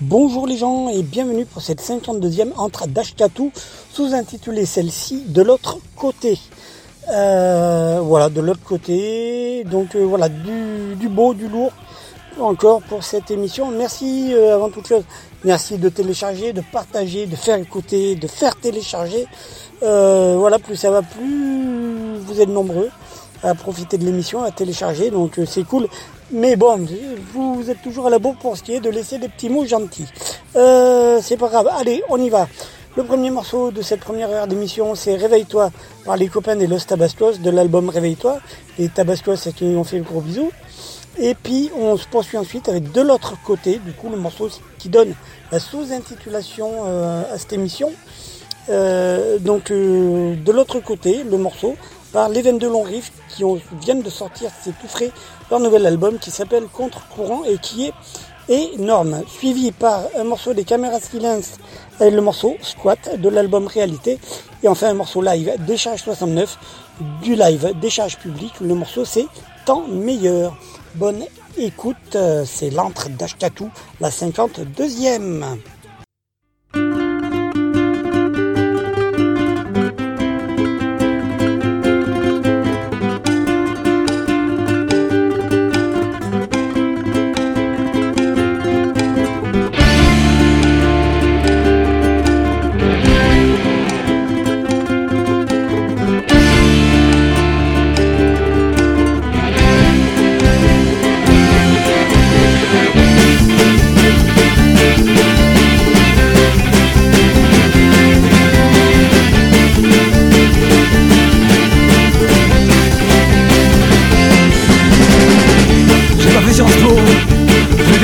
[0.00, 3.50] Bonjour les gens et bienvenue pour cette 52e entre d'Ashkatu,
[3.90, 6.38] sous-intitulée celle-ci de l'autre côté.
[7.10, 11.72] Euh, voilà, de l'autre côté, donc euh, voilà, du, beau, du lourd
[12.40, 13.70] encore pour cette émission.
[13.70, 15.04] Merci euh, avant toute chose,
[15.44, 19.26] merci de télécharger, de partager, de faire écouter, de faire télécharger.
[19.82, 22.90] Euh, voilà, plus ça va, plus vous êtes nombreux
[23.42, 25.86] à profiter de l'émission, à télécharger, donc euh, c'est cool.
[26.32, 26.86] Mais bon,
[27.34, 29.66] vous êtes toujours à la bourre pour ce qui est de laisser des petits mots
[29.66, 30.06] gentils.
[30.56, 32.48] Euh, c'est pas grave, allez, on y va.
[32.96, 35.70] Le premier morceau de cette première heure d'émission, c'est Réveille-toi
[36.04, 38.38] par les copains des Los Tabascos de l'album Réveille-toi.
[38.78, 40.50] Les Tabascos, c'est qui ont fait le gros bisou.
[41.18, 44.88] Et puis on se poursuit ensuite avec de l'autre côté, du coup le morceau qui
[44.88, 45.14] donne
[45.52, 47.92] la sous-intitulation euh, à cette émission.
[48.68, 51.76] Euh, donc euh, de l'autre côté, le morceau
[52.12, 55.10] par les 22 longs riffs qui ont, viennent de sortir, c'est tout frais,
[55.50, 57.92] leur nouvel album qui s'appelle Contre-courant et qui est
[58.48, 59.22] énorme.
[59.26, 61.58] Suivi par un morceau des Caméras Silence
[62.00, 64.18] et le morceau Squat de l'album Réalité.
[64.62, 66.58] Et enfin un morceau live Décharge 69
[67.22, 68.52] du live Décharge Public.
[68.60, 69.26] Le morceau c'est
[69.64, 70.54] Tant meilleur.
[70.94, 71.24] Bonne
[71.56, 73.68] écoute, c'est l'entre d'Ashkatou,
[74.00, 75.58] la 52e.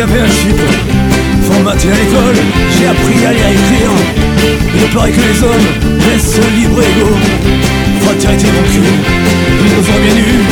[0.06, 0.56] Fait un chip
[1.42, 2.36] Formaté à l'école,
[2.78, 3.90] j'ai appris à lire et écrire.
[4.74, 5.68] Il paraît que les hommes
[6.10, 7.18] laissent libre égaux
[8.02, 8.80] Fraternité mon cul,
[9.64, 10.44] ils nous bien nus.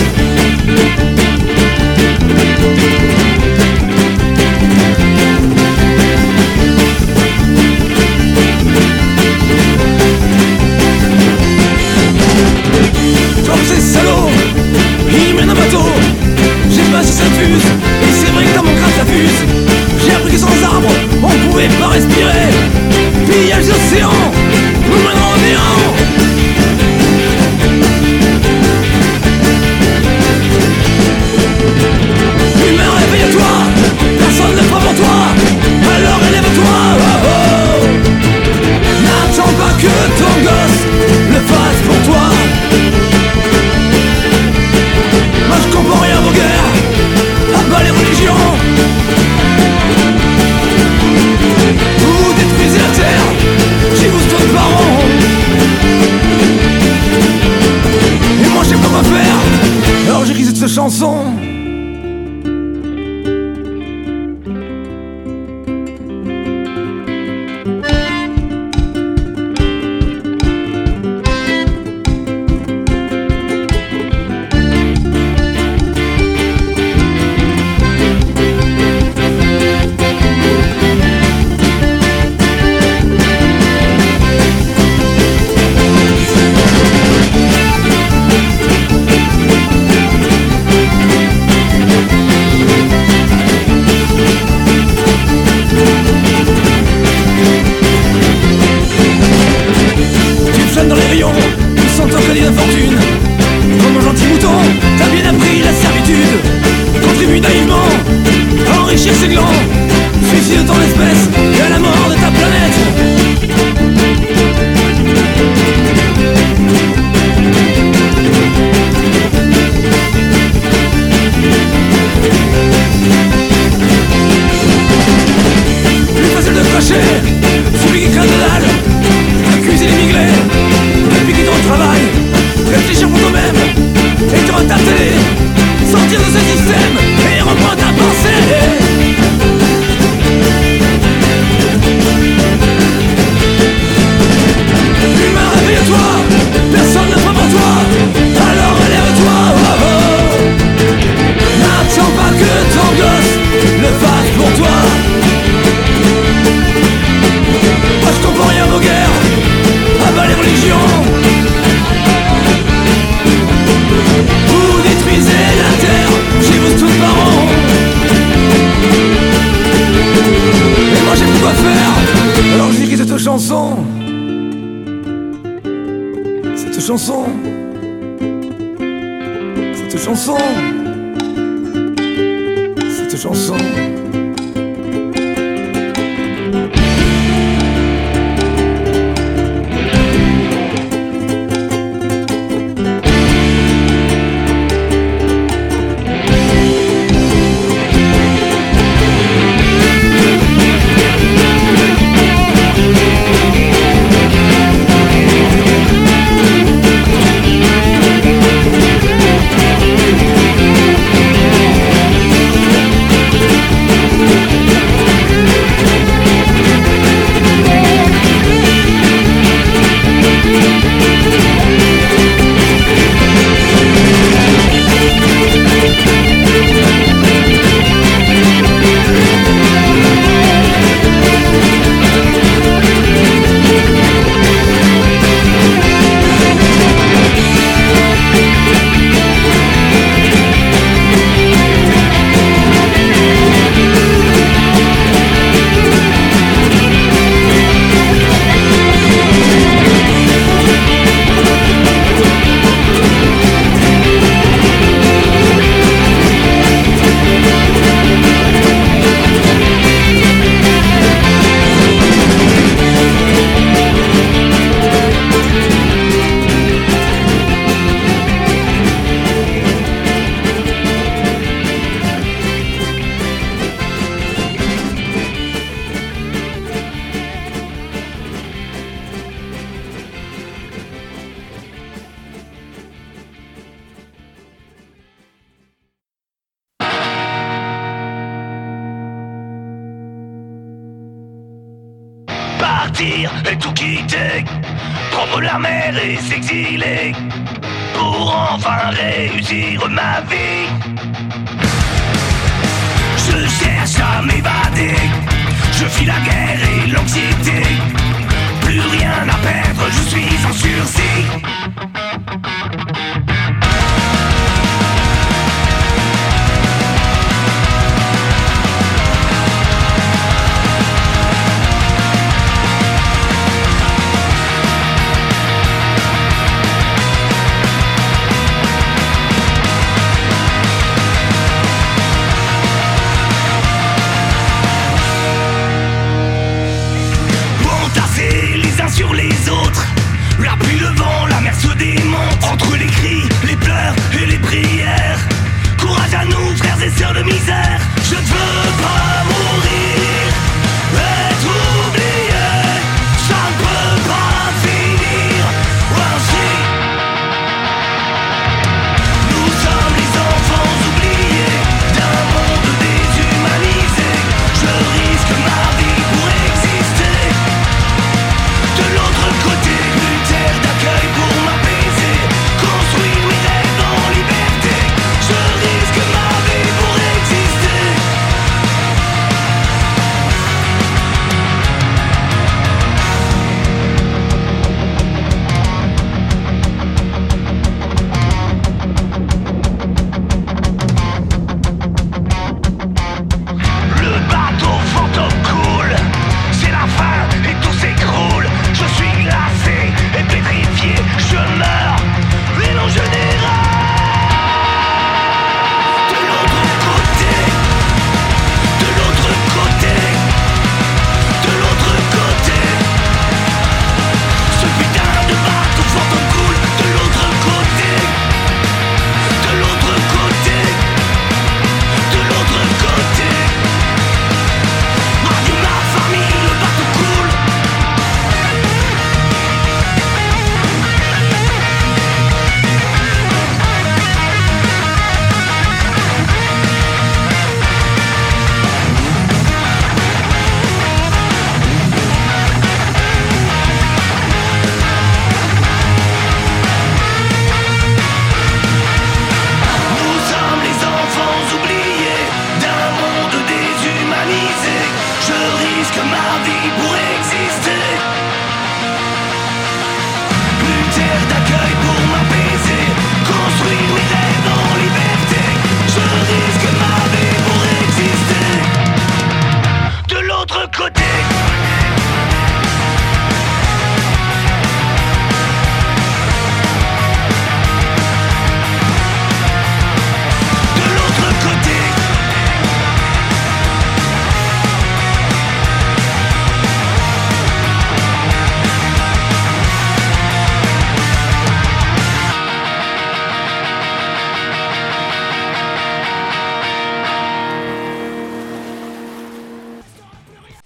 [13.47, 14.31] Comme ces salauds,
[15.11, 15.87] ils mènent un bateau.
[16.71, 17.65] J'ai pas si ça fuse,
[18.03, 18.88] et c'est vrai que dans mon crâne
[20.05, 20.89] J'ai appris que sans arbres,
[21.23, 22.49] on pouvait pas respirer.
[23.27, 24.11] Pillage d'océan,
[24.91, 26.18] nous au néant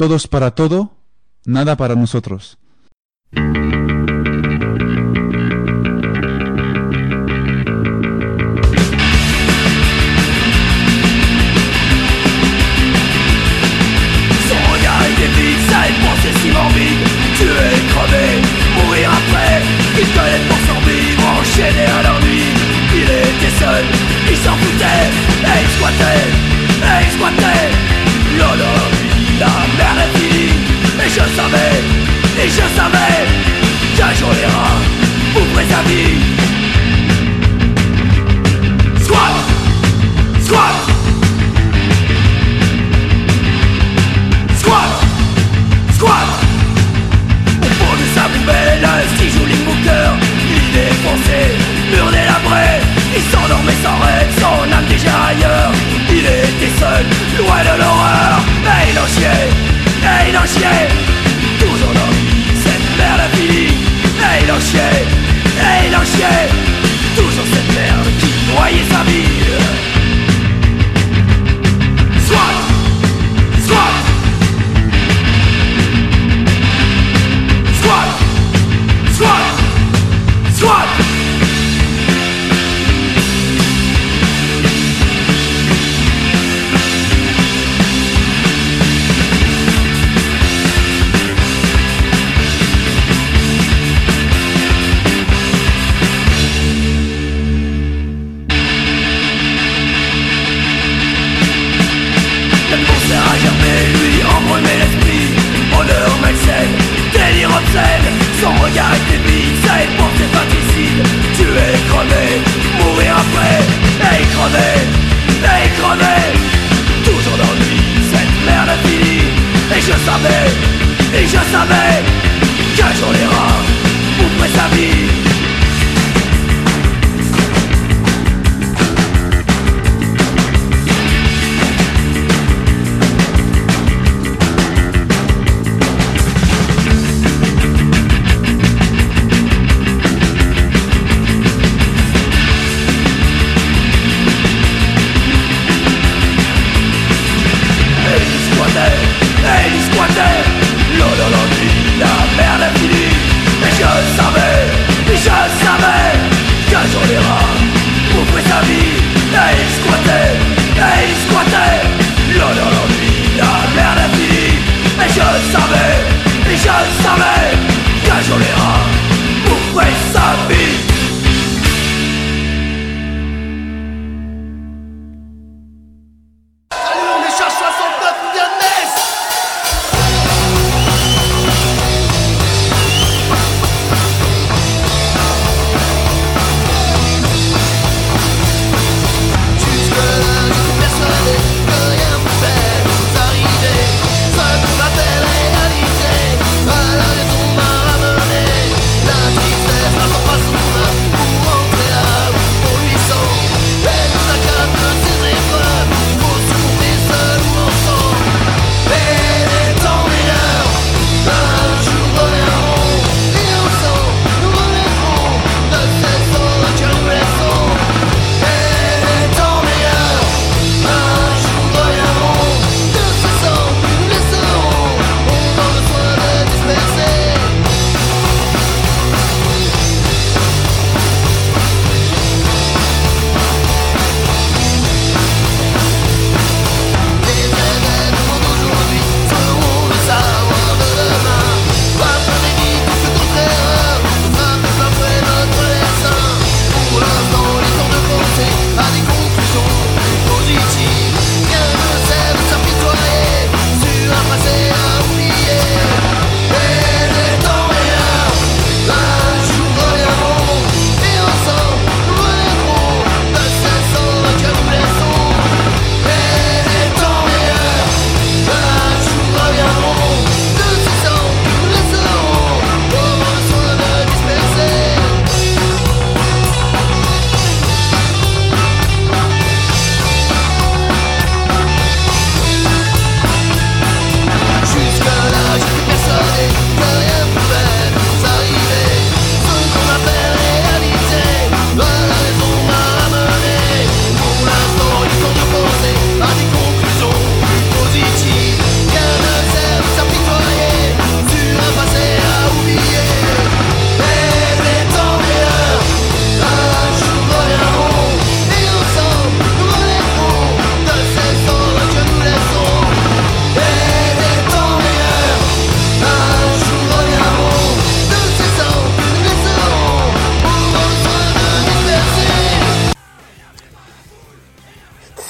[0.03, 0.91] Todos para todo,
[1.45, 2.59] nada para nosotros.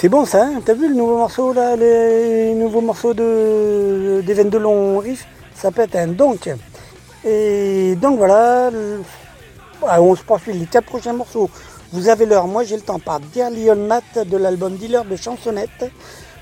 [0.03, 4.35] C'est bon ça, hein t'as vu le nouveau morceau là, les nouveaux morceaux de, des
[4.35, 6.51] 22 longs riffs Ça pète, hein donc.
[7.25, 8.73] Et donc voilà,
[9.81, 11.49] on se poursuit les quatre prochains morceaux.
[11.93, 15.15] Vous avez l'heure, moi j'ai le temps par Dear Leon Matt de l'album Dealer de
[15.15, 15.89] chansonnettes.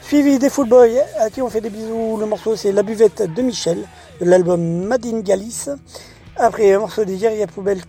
[0.00, 2.16] Suivi des Full Boy à qui on fait des bisous.
[2.18, 3.84] Le morceau c'est La buvette de Michel
[4.22, 5.68] de l'album Madine Galice.
[6.34, 7.82] Après un morceau des Guerriers Poubelle,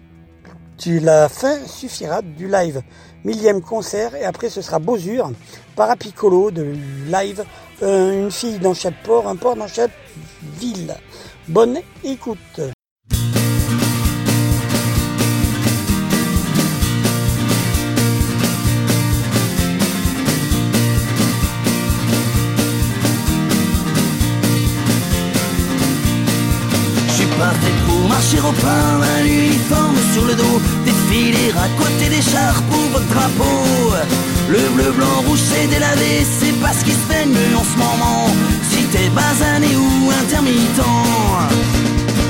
[0.90, 2.82] la fin suffira du live
[3.24, 5.32] millième concert et après ce sera Bosure,
[5.76, 6.76] Parapicolo de
[7.08, 7.44] live,
[7.84, 9.92] euh, une fille dans chaque port, un port dans chaque
[10.60, 10.96] ville.
[11.48, 12.62] Bonne écoute.
[28.22, 30.62] marcher au pain, un uniforme sur le dos,
[31.12, 33.94] défiler à côté des chars pour votre drapeau.
[34.50, 37.78] Le bleu, blanc, rouge, c'est délavé, c'est pas ce qui se fait mieux en ce
[37.78, 38.28] moment.
[38.70, 40.82] Si t'es basané ou intermittent,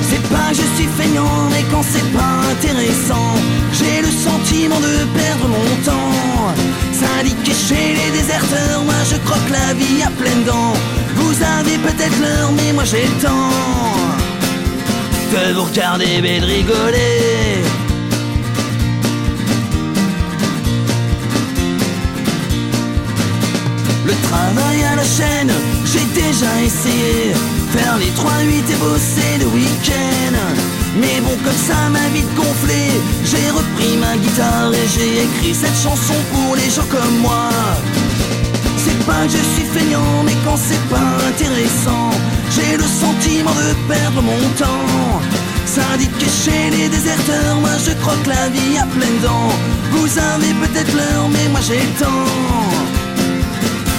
[0.10, 3.34] c'est pas que je suis feignant, mais quand c'est pas intéressant,
[3.74, 6.54] j'ai le sentiment de perdre mon temps.
[7.02, 10.74] Syndiqué chez les déserteurs, moi je croque la vie à pleines dents.
[11.16, 13.52] Vous avez peut-être l'heure, mais moi j'ai le temps
[15.34, 17.41] de vous regarder et de rigoler.
[24.12, 25.54] Le travail à la chaîne,
[25.86, 27.32] j'ai déjà essayé.
[27.72, 30.36] Faire les 3-8 et bosser le week-end.
[31.00, 32.92] Mais bon, comme ça m'a vite gonflé.
[33.24, 37.48] J'ai repris ma guitare et j'ai écrit cette chanson pour les gens comme moi.
[38.84, 42.10] C'est pas que je suis feignant, mais quand c'est pas intéressant,
[42.54, 45.22] j'ai le sentiment de perdre mon temps.
[45.66, 49.56] Syndiqué chez les déserteurs, moi je croque la vie à pleines dents.
[49.92, 52.61] Vous avez peut-être l'heure, mais moi j'ai le temps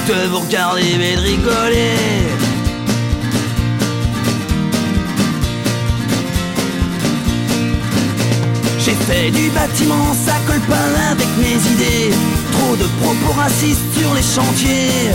[0.09, 1.97] de vous regarder et de rigoler.
[8.79, 12.15] J'ai fait du bâtiment, ça colle pas avec mes idées.
[12.53, 15.13] Trop de propos racistes sur les chantiers.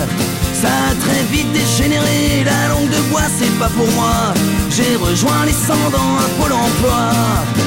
[0.54, 4.34] Ça a très vite dégénéré, la langue de bois c'est pas pour moi.
[4.70, 7.67] J'ai rejoint les sangs dans un pôle emploi.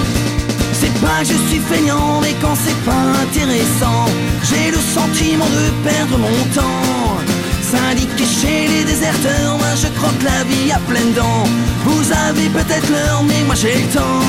[1.01, 4.05] Que je suis feignant, mais quand c'est pas intéressant,
[4.49, 7.19] j'ai le sentiment de perdre mon temps.
[7.63, 11.45] Syndiqué chez les déserteurs, moi je croque la vie à pleines dents.
[11.85, 14.21] Vous avez peut-être l'heure, mais moi j'ai le temps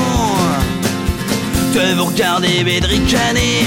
[1.73, 3.65] de vous regarder bédricaner.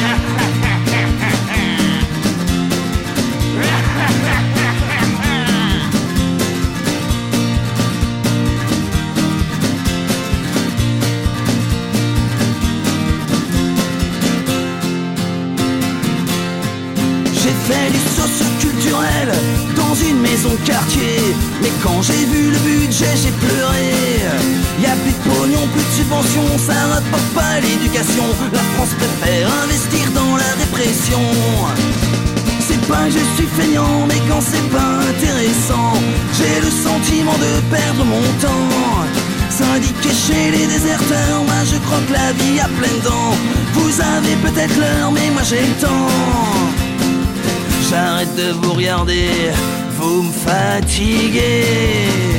[21.85, 23.93] Quand j'ai vu le budget, j'ai pleuré.
[24.81, 28.25] Y a plus de pognon, plus de subventions, ça rapporte pas l'éducation.
[28.53, 31.21] La France préfère investir dans la dépression.
[32.67, 35.93] C'est pas que je suis feignant, mais quand c'est pas intéressant,
[36.37, 38.71] j'ai le sentiment de perdre mon temps.
[39.51, 43.37] Syndiqué chez les déserteurs, moi je croque la vie à pleines dents.
[43.75, 46.09] Vous avez peut-être l'heure, mais moi j'ai le temps.
[47.89, 49.53] J'arrête de vous regarder,
[50.05, 51.55] vous me fatiguez.
[52.15, 52.34] vécu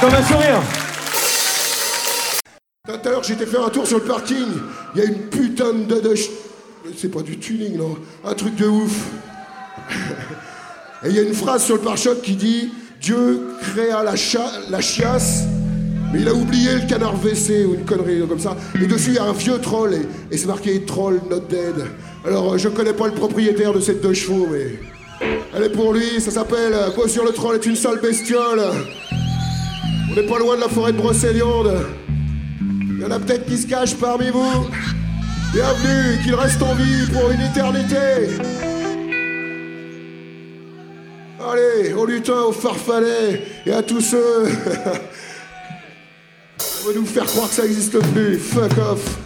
[0.00, 0.60] Comme sourire
[2.88, 4.46] Tout à l'heure, j'étais faire un tour sur le parking.
[4.94, 6.00] Il y a une putain de.
[6.00, 6.14] de
[6.96, 7.96] C'est pas du tuning, non.
[8.24, 8.92] Un truc de ouf.
[11.04, 14.50] Et il y a une phrase sur le pare-choc qui dit Dieu créa la, cha-
[14.80, 15.44] chiasse,
[16.12, 18.56] mais il a oublié le canard WC ou une connerie comme ça.
[18.74, 21.84] Et dessus, il y a un vieux troll et, et c'est marqué Troll not dead.
[22.26, 24.80] Alors, euh, je connais pas le propriétaire de cette deux chevaux, mais.
[25.20, 28.60] Elle est pour lui, ça s'appelle euh, Beau sur le troll est une sale bestiole.
[30.10, 31.72] On n'est pas loin de la forêt de Brocéliande.
[32.60, 34.66] Il y en a peut-être qui se cachent parmi vous.
[35.52, 37.96] Bienvenue, qu'il reste en vie pour une éternité.
[41.40, 44.44] Allez, au lutin, au farfadet et à tous ceux.
[46.58, 48.38] On veut nous faire croire que ça n'existe plus.
[48.38, 49.25] Fuck off.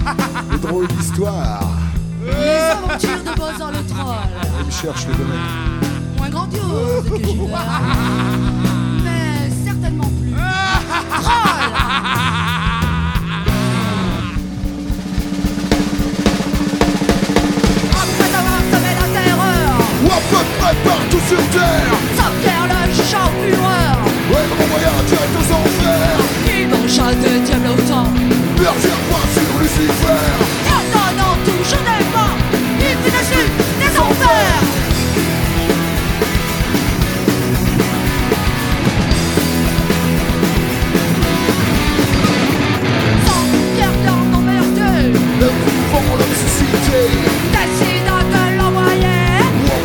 [0.00, 1.62] Tavernes Une drôle d'histoire.
[2.24, 4.16] les aventures de Bozar le troll.
[4.60, 5.38] On me cherche le domaine.
[6.18, 7.80] Moins grandiose que Gilbert,
[9.04, 10.32] mais certainement plus.
[11.20, 11.52] Troll
[20.10, 21.92] à peu partout sur terre.
[22.42, 22.92] pierre le
[23.46, 23.98] fureur,
[24.30, 26.18] Ouais, mon voyage direct aux enfers.
[26.48, 27.68] il m'en chasse diable
[28.62, 30.22] Berger point sur Lucifer.
[30.68, 32.30] Non, non, non, tout, je n'ai pas,
[32.78, 33.48] il fait dessus
[33.80, 34.62] des enfers.
[43.26, 43.44] Sans
[43.74, 47.00] pierre d'homme emmerdé, Le mouvement, l'homme suscité.
[47.54, 49.22] décide de l'envoyer.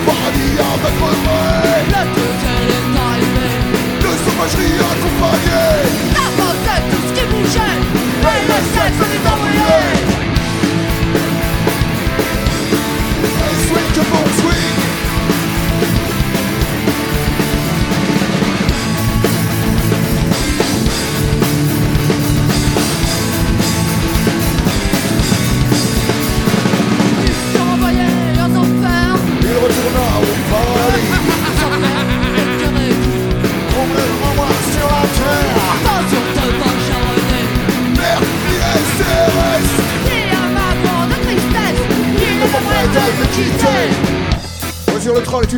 [0.06, 1.82] Paradis avec regret.
[1.94, 3.50] Le deuxième est arrivé.
[4.04, 5.82] De sauvagerie accompagnée.
[6.16, 6.28] La
[6.92, 7.97] tout ce qui bougeait.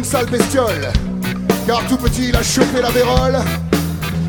[0.09, 0.91] Sale bestiole.
[1.67, 3.37] Car tout petit, il a chopé la vérole.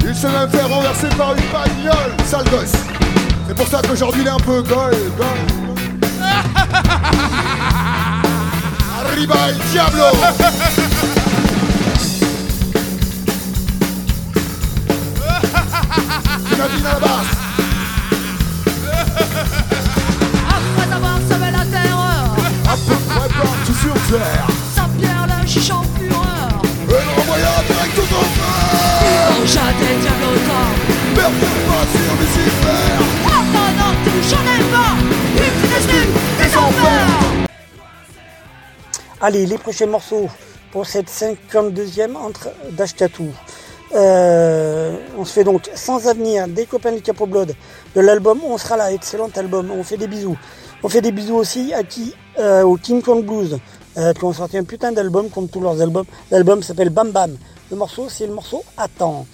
[0.07, 2.15] Il s'est même fait renverser par une bagnole.
[2.27, 2.73] Sale gosse.
[3.49, 5.27] C'est pour ça qu'aujourd'hui il est un peu gol, gol.
[9.01, 10.05] Arriba el diablo
[16.59, 17.33] Nadine à la basse
[20.47, 22.37] Après avoir semé la terreur.
[22.69, 24.60] À peu près partout sur terre
[39.23, 40.29] Allez, les prochains morceaux
[40.73, 43.29] pour cette 52e entre d'Ashkatou.
[43.95, 47.55] Euh, on se fait donc sans avenir des copains du Capo Blood
[47.95, 50.39] de l'album On sera là, excellent album, on fait des bisous.
[50.83, 53.59] On fait des bisous aussi à qui euh, Au King Kong Blues,
[53.99, 56.07] euh, qui ont sorti un putain d'album comme tous leurs albums.
[56.31, 57.37] L'album s'appelle Bam Bam.
[57.71, 59.27] Le morceau, c'est le morceau Attends.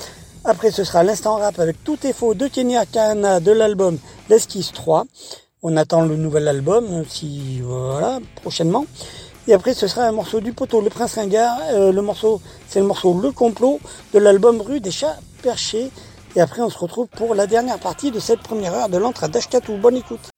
[0.49, 4.71] Après ce sera l'instant rap avec Tout est faux de Kenya Kana de l'album L'Esquisse
[4.71, 5.05] 3.
[5.65, 8.87] On attend le nouvel album si voilà prochainement.
[9.49, 11.59] Et après, ce sera un morceau du poteau, Le Prince Ringard.
[11.73, 13.81] Euh, le morceau, c'est le morceau Le Complot
[14.15, 15.91] de l'album Rue des Chats Perchés.
[16.37, 19.29] Et après, on se retrouve pour la dernière partie de cette première heure de l'entrée
[19.29, 19.79] d'Ashkatou.
[19.79, 20.31] Bonne écoute.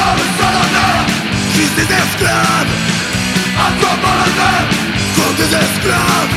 [0.00, 1.00] sommes salonnés
[1.56, 2.72] Juste des esclaves
[3.66, 4.62] À quoi par la mer
[5.16, 6.34] Comme des esclaves.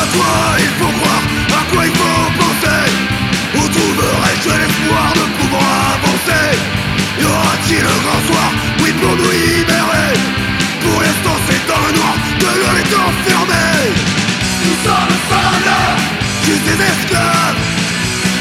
[0.00, 0.34] À quoi
[0.66, 1.24] il faut croire
[1.60, 2.84] À quoi il faut penser?
[3.56, 6.50] Où trouverai-je l'espoir de pouvoir avancer?
[7.20, 8.48] Y aura-t-il le grand soir?
[8.80, 10.12] Oui pour nous libérer.
[10.82, 13.64] Pour l'instant c'est dans le noir De l'heure est enfermé.
[16.46, 17.56] Gud är väsklan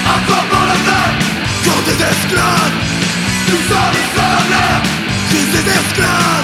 [0.06, 1.02] Att vara målande
[1.64, 2.72] Gud är väsklan
[3.48, 4.82] Du sa det sanna
[5.32, 6.44] Gud är väsklan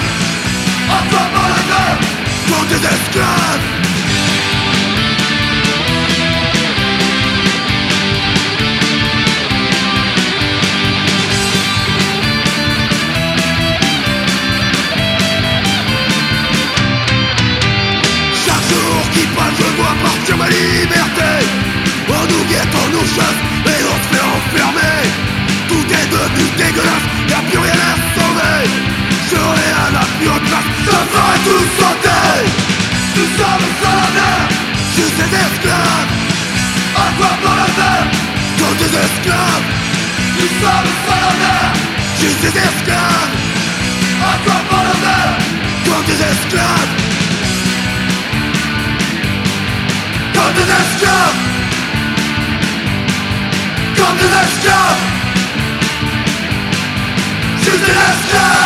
[0.90, 2.06] Att vara målande
[2.46, 3.79] Gud är väsklan
[27.50, 28.70] plus rien à sauver
[29.30, 32.38] J'aurai rien à plus retrace Je ferai tout sauter.
[33.16, 34.48] Nous sommes solennels
[34.96, 36.12] Juste des esclaves
[36.96, 38.02] À quoi pour la mer
[38.58, 39.66] Quand des esclaves
[40.38, 41.74] Nous sommes solennels
[42.20, 43.34] Juste des esclaves
[44.22, 45.30] À quoi pour la mer
[45.86, 46.94] Quand des esclaves
[50.34, 51.40] Quand des esclaves
[53.96, 55.09] Quand des esclaves
[57.86, 58.59] disaster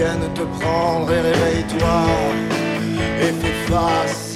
[0.00, 1.98] vienne te prendre et réveille-toi
[3.22, 4.34] et fais face.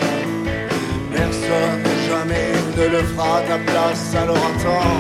[1.11, 4.95] Personne jamais ne le fera à ta place, alors attends,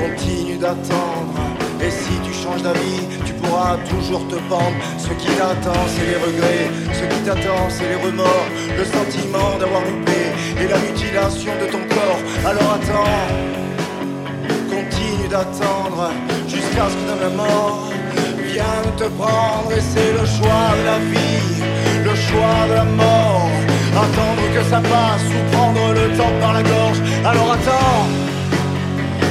[0.00, 1.40] continue d'attendre.
[1.82, 4.78] Et si tu changes d'avis, tu pourras toujours te pendre.
[4.98, 6.68] Ce qui t'attend, c'est les regrets.
[6.98, 8.48] Ce qui t'attend, c'est les remords.
[8.80, 10.20] Le sentiment d'avoir loupé
[10.60, 12.22] et la mutilation de ton corps.
[12.50, 13.16] Alors attends,
[14.74, 16.10] continue d'attendre
[16.48, 17.95] jusqu'à ce que dans la mort
[18.96, 19.70] te prendre.
[19.72, 21.62] Et c'est le choix de la vie,
[22.04, 23.50] le choix de la mort.
[23.92, 27.00] Attendre que ça passe ou prendre le temps par la gorge.
[27.24, 28.06] Alors attends,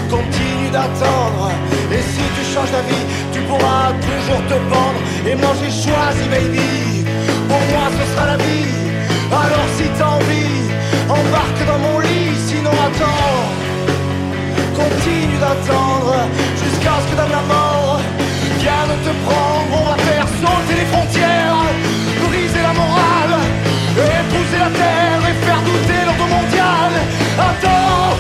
[0.09, 1.51] continue d'attendre.
[1.91, 4.99] Et si tu changes d'avis, tu pourras toujours te pendre.
[5.27, 7.05] Et j'ai choisi, baby.
[7.47, 8.73] Pour moi ce sera la vie.
[9.31, 10.65] Alors si t'as envie,
[11.09, 12.35] embarque dans mon lit.
[12.47, 13.43] Sinon attends,
[14.75, 16.13] continue d'attendre
[16.61, 17.94] jusqu'à ce que dans la mort
[18.65, 19.71] vienne te prendre.
[19.79, 21.61] On va faire sauter les frontières,
[22.27, 23.35] briser la morale,
[24.19, 26.91] épouser la terre et faire douter l'ordre mondial.
[27.49, 28.11] Attends,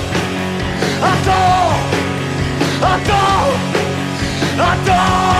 [1.11, 1.71] attends,
[2.93, 3.35] attends.
[4.57, 5.34] Attends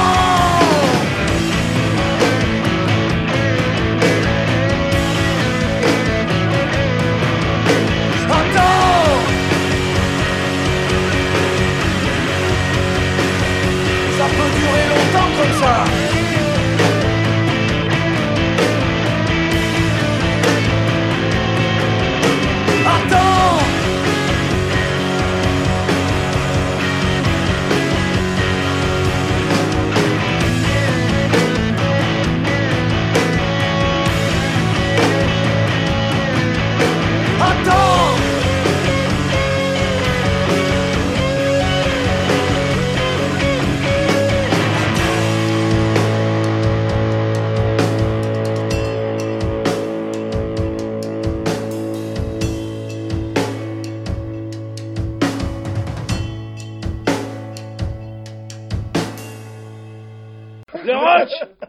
[15.35, 16.04] Closer.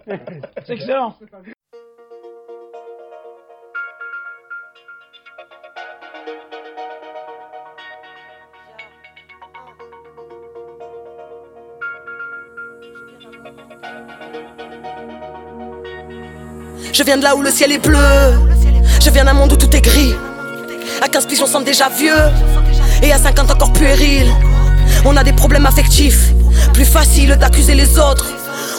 [0.07, 1.17] C'est excellent
[16.93, 17.99] Je viens de là où le ciel est bleu.
[19.03, 20.15] Je viens d'un monde où tout est gris.
[21.03, 22.15] À 15 piges, on semble déjà vieux.
[23.03, 24.29] Et à 50 encore puéril.
[25.05, 26.33] On a des problèmes affectifs.
[26.73, 28.36] Plus facile d'accuser les autres.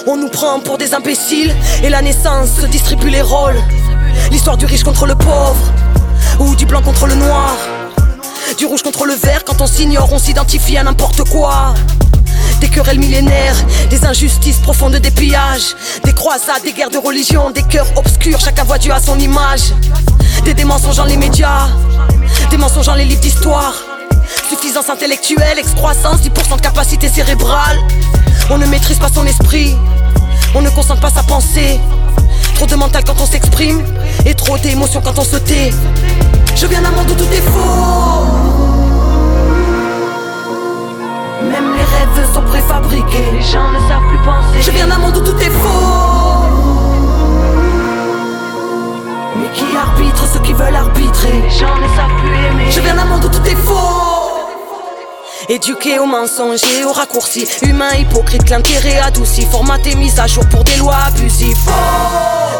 [0.10, 1.54] On nous prend pour des imbéciles.
[1.84, 3.62] Et la naissance se distribue les rôles.
[4.32, 5.74] L'histoire du riche contre le pauvre.
[6.40, 7.58] Ou du blanc contre le noir.
[8.58, 9.44] Du rouge contre le vert.
[9.44, 11.74] Quand on s'ignore, on s'identifie à n'importe quoi.
[12.62, 13.56] Des querelles millénaires,
[13.90, 18.64] des injustices profondes, des pillages, des croisades, des guerres de religion, des cœurs obscurs, chacun
[18.64, 19.74] voit Dieu à son image.
[20.44, 21.68] Des, des mensonges dans les médias,
[22.50, 23.74] des mensonges dans les livres d'histoire.
[24.60, 27.78] Suffisance intellectuelle, excroissance, 10% de capacité cérébrale.
[28.50, 29.78] On ne maîtrise pas son esprit,
[30.56, 31.80] on ne concentre pas sa pensée.
[32.56, 33.84] Trop de mental quand on s'exprime,
[34.26, 35.70] et trop d'émotions quand on se tait.
[36.56, 38.26] Je viens d'un monde où tout est faux.
[41.44, 43.32] Même les rêves sont préfabriqués.
[43.34, 44.62] Les gens ne savent plus penser.
[44.62, 46.46] Je viens d'un monde où tout est faux.
[49.36, 51.44] Mais qui arbitre ceux qui veulent arbitrer?
[51.44, 52.72] Les gens ne savent plus aimer.
[52.72, 54.07] Je viens d'un monde où tout est faux.
[55.50, 57.48] Éduqué au mensonge et au raccourci.
[57.62, 59.46] Humain hypocrite, l'intérêt adouci.
[59.50, 61.56] Formaté, mis à jour pour des lois abusives.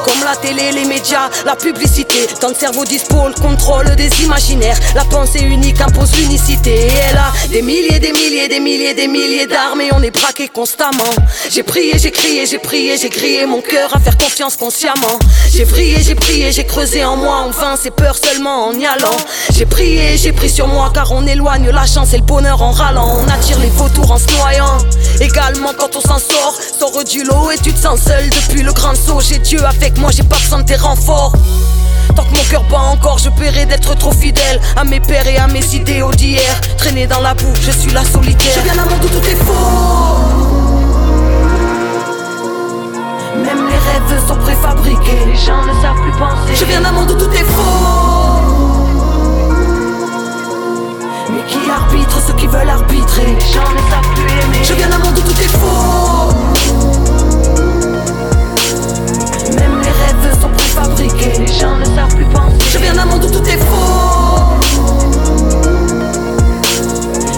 [0.06, 2.28] Comme la télé, les médias, la publicité.
[2.40, 4.80] Tant de cerveau dispo, le contrôle des imaginaires.
[4.96, 6.72] La pensée unique impose l'unicité.
[6.72, 9.82] Et elle a des milliers, des milliers, des milliers, des milliers d'armes.
[9.82, 11.04] Et on est braqué constamment.
[11.50, 15.20] J'ai prié, j'ai crié, j'ai prié, j'ai crié Mon cœur à faire confiance consciemment.
[15.52, 18.86] J'ai prié, j'ai prié, j'ai creusé en moi En vain, c'est peur seulement en y
[18.86, 19.18] allant.
[19.52, 22.77] J'ai prié, j'ai pris sur moi Car on éloigne la chance et le bonheur en
[22.78, 24.78] râlant On attire les vautours en se noyant
[25.20, 28.72] Également quand on s'en sort Sors du lot et tu te sens seul Depuis le
[28.74, 31.34] grand saut J'ai Dieu avec moi, j'ai pas besoin de tes renforts
[32.16, 35.38] Tant que mon cœur bat encore, je paierai d'être trop fidèle à mes pères et
[35.38, 36.50] à mes idéaux d'hier.
[36.78, 38.54] Traîner dans la boue, je suis la solitaire.
[38.56, 40.48] Je viens d'un monde où tout est faux.
[43.36, 45.26] Même les rêves sont préfabriqués.
[45.28, 46.56] Les gens ne savent plus penser.
[46.56, 48.07] Je viens d'un monde où tout est faux.
[51.48, 53.38] qui arbitre ceux qui veulent arbitrer.
[53.54, 54.64] J'en ai pas plus aimer.
[54.64, 56.34] Je viens d'un monde où tout est faux.
[59.56, 61.40] Même les rêves sont préfabriqués.
[61.40, 62.58] Les gens ne savent plus penser.
[62.72, 64.58] Je viens d'un monde où tout est faux.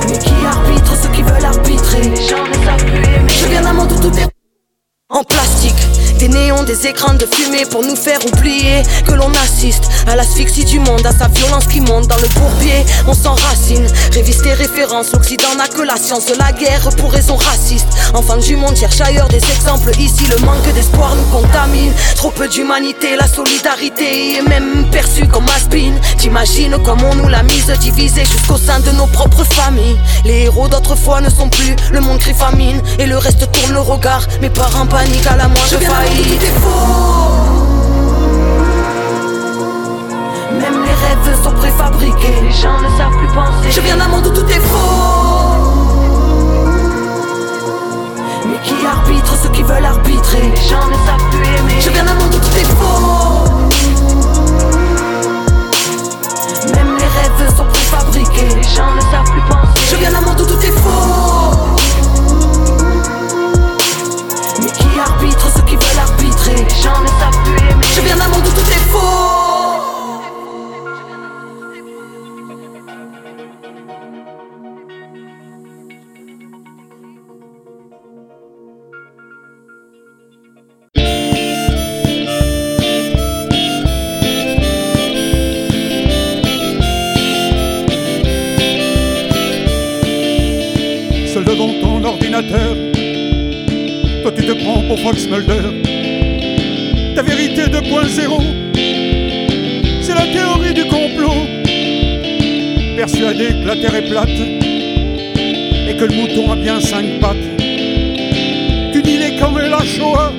[0.10, 2.02] Mais qui arbitre ceux qui veulent arbitrer?
[2.02, 3.30] Les gens ne savent plus aimer.
[3.30, 4.39] Je viens d'un monde où tout est faux
[5.12, 5.50] faux.
[6.70, 11.04] des écrans de fumée pour nous faire oublier que l'on assiste à l'asphyxie du monde,
[11.04, 12.86] à sa violence qui monte dans le bourbier.
[13.08, 15.12] On s'enracine, révise tes références.
[15.14, 17.88] L'Occident n'a que la science de la guerre pour raison raciste.
[18.14, 19.92] Enfants du monde cherche ailleurs des exemples.
[20.00, 21.92] Ici, le manque d'espoir nous contamine.
[22.16, 25.98] Trop peu d'humanité, la solidarité est même perçue comme aspine.
[26.18, 29.98] T'imagines comme on nous l'a mise divisée jusqu'au sein de nos propres familles.
[30.26, 33.80] Les héros d'autrefois ne sont plus, le monde crie famine et le reste tourne le
[33.80, 34.28] regard.
[34.42, 36.52] Mes parents paniquent à la moindre faillite.
[40.52, 42.42] Même les rêves sont préfabriqués.
[42.44, 43.72] Les gens ne savent plus penser.
[43.72, 45.56] Je viens d'un monde où tout est faux.
[48.46, 50.42] Mais qui arbitre ceux qui veulent arbitrer?
[50.42, 51.80] Les gens ne savent plus aimer.
[51.80, 53.46] Je viens d'un monde où tout est faux.
[56.76, 58.50] Même les rêves sont préfabriqués.
[58.56, 59.82] Les gens ne savent plus penser.
[59.92, 61.29] Je viens d'un monde où tout est faux.
[95.12, 95.82] Mulder.
[97.16, 98.44] Ta vérité 2.0,
[100.04, 101.48] c'est la théorie du complot.
[102.96, 107.38] Persuadé que la terre est plate et que le mouton a bien cinq pattes.
[108.94, 110.32] Tu dis les camps et la Shoah,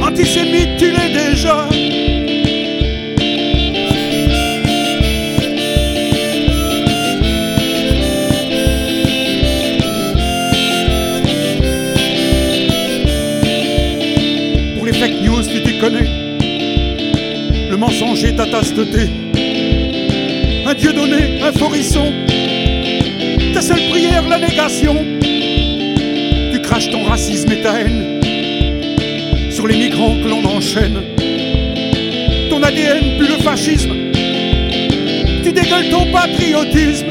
[0.00, 1.66] antisémite tu l'es déjà.
[15.92, 18.72] Le mensonge est ta tasse.
[20.66, 22.10] Un dieu donné, un forisson.
[23.52, 24.96] Ta seule prière, la négation.
[26.52, 28.20] Tu craches ton racisme et ta haine
[29.50, 31.02] sur les migrants que l'on enchaîne.
[32.48, 33.92] Ton ADN pue le fascisme.
[35.42, 37.08] Tu dégueules ton patriotisme.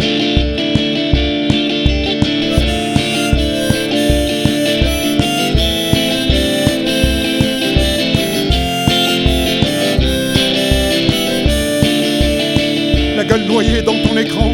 [13.85, 14.53] Dans ton écran,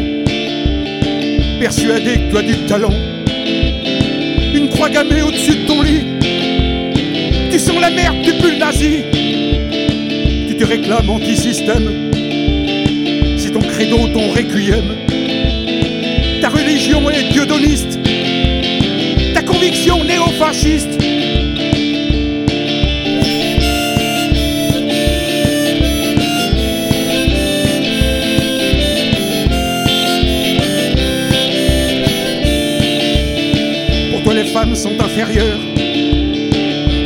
[1.58, 2.94] persuadé que tu as du talent.
[4.54, 6.04] Une croix gammée au-dessus de ton lit,
[7.50, 9.02] tu sens la merde du pull nazi.
[10.48, 12.10] Tu te réclames anti-système,
[13.36, 14.94] c'est ton credo, ton requiem.
[16.40, 17.98] Ta religion est dieudoniste,
[19.34, 20.98] ta conviction néo-fasciste.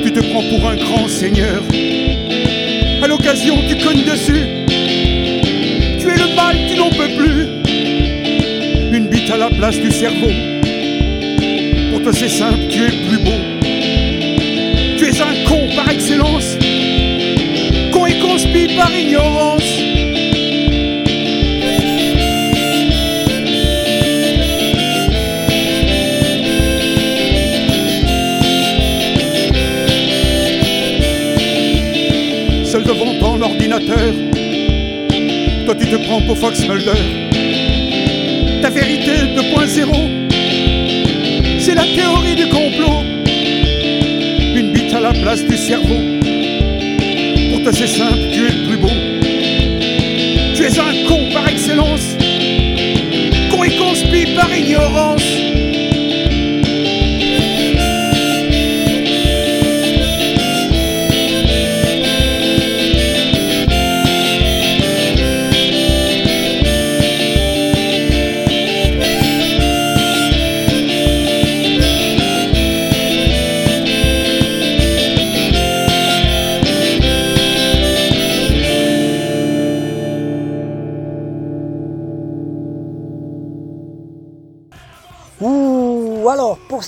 [0.03, 1.63] Tu te prends pour un grand seigneur.
[3.03, 4.47] À l'occasion tu cognes dessus.
[5.99, 7.49] Tu es le mal, tu n'en peux plus.
[8.93, 10.31] Une bite à la place du cerveau.
[11.93, 13.41] Pour toi c'est simple, tu es plus beau.
[14.99, 16.59] Tu es un con par excellence.
[17.91, 19.84] Con et conspi par ignorance.
[35.67, 36.93] Toi tu te prends pour Fox Mulder.
[38.63, 39.93] Ta vérité 2.0,
[41.59, 43.03] c'est la théorie du complot.
[44.57, 46.01] Une bite à la place du cerveau.
[47.53, 48.89] Pour toi c'est simple, tu es le plus beau.
[50.55, 52.17] Tu es un con par excellence.
[53.51, 55.54] Con et conspi par ignorance.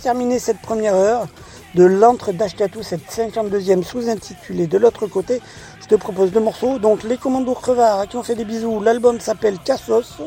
[0.06, 1.26] Terminer cette première heure
[1.74, 5.40] de l'antre d'Ashkatou, cette 52e sous-intitulée de l'autre côté,
[5.82, 6.78] je te propose deux morceaux.
[6.78, 8.80] Donc, les commandos crevards à qui on fait des bisous.
[8.80, 10.22] L'album s'appelle Cassos.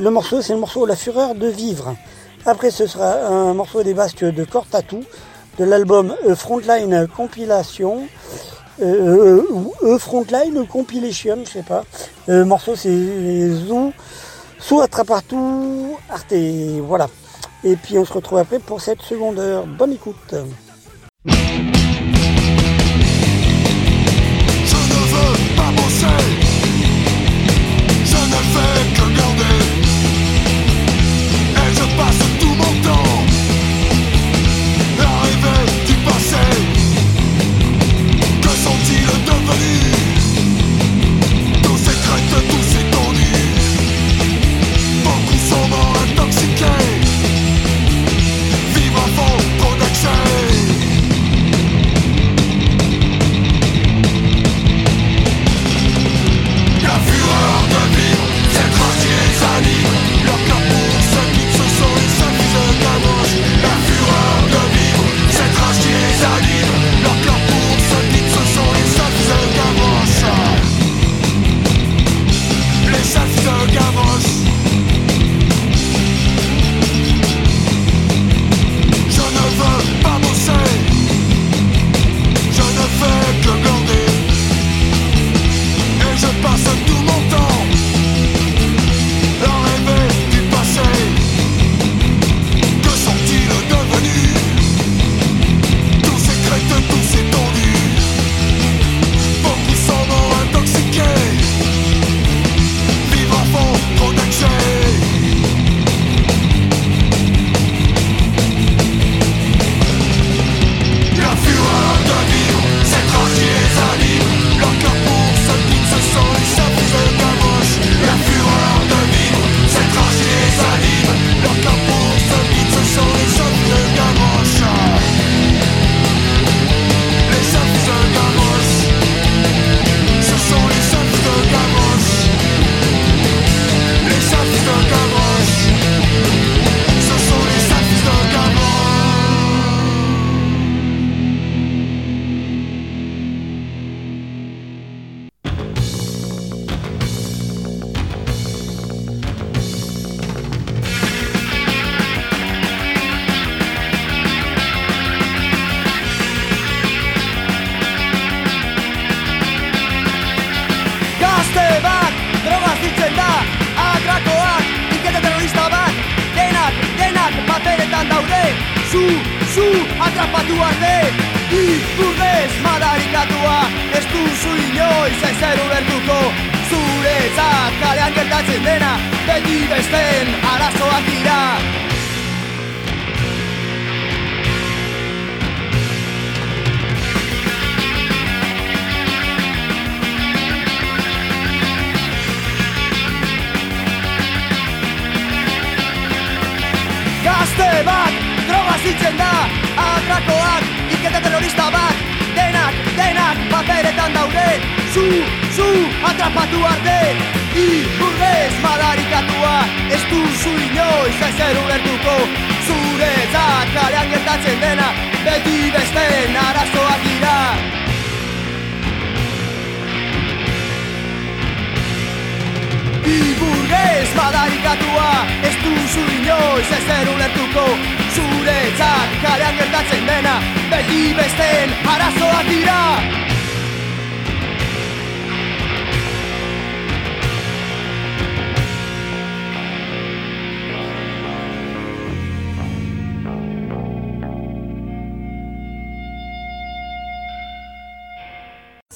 [0.00, 1.94] Le morceau, c'est le morceau La fureur de vivre.
[2.46, 5.04] Après, ce sera un morceau des basques de Cortatou
[5.56, 8.08] de l'album E Frontline Compilation.
[8.82, 11.84] Euh, ou E Frontline Compilation, je sais pas.
[12.26, 13.92] Le morceau c'est Zou,
[14.58, 16.34] Sous Attrapartout, Arte.
[16.80, 17.06] Voilà.
[17.64, 19.66] Et puis on se retrouve après pour cette seconde heure.
[19.66, 20.34] Bonne écoute.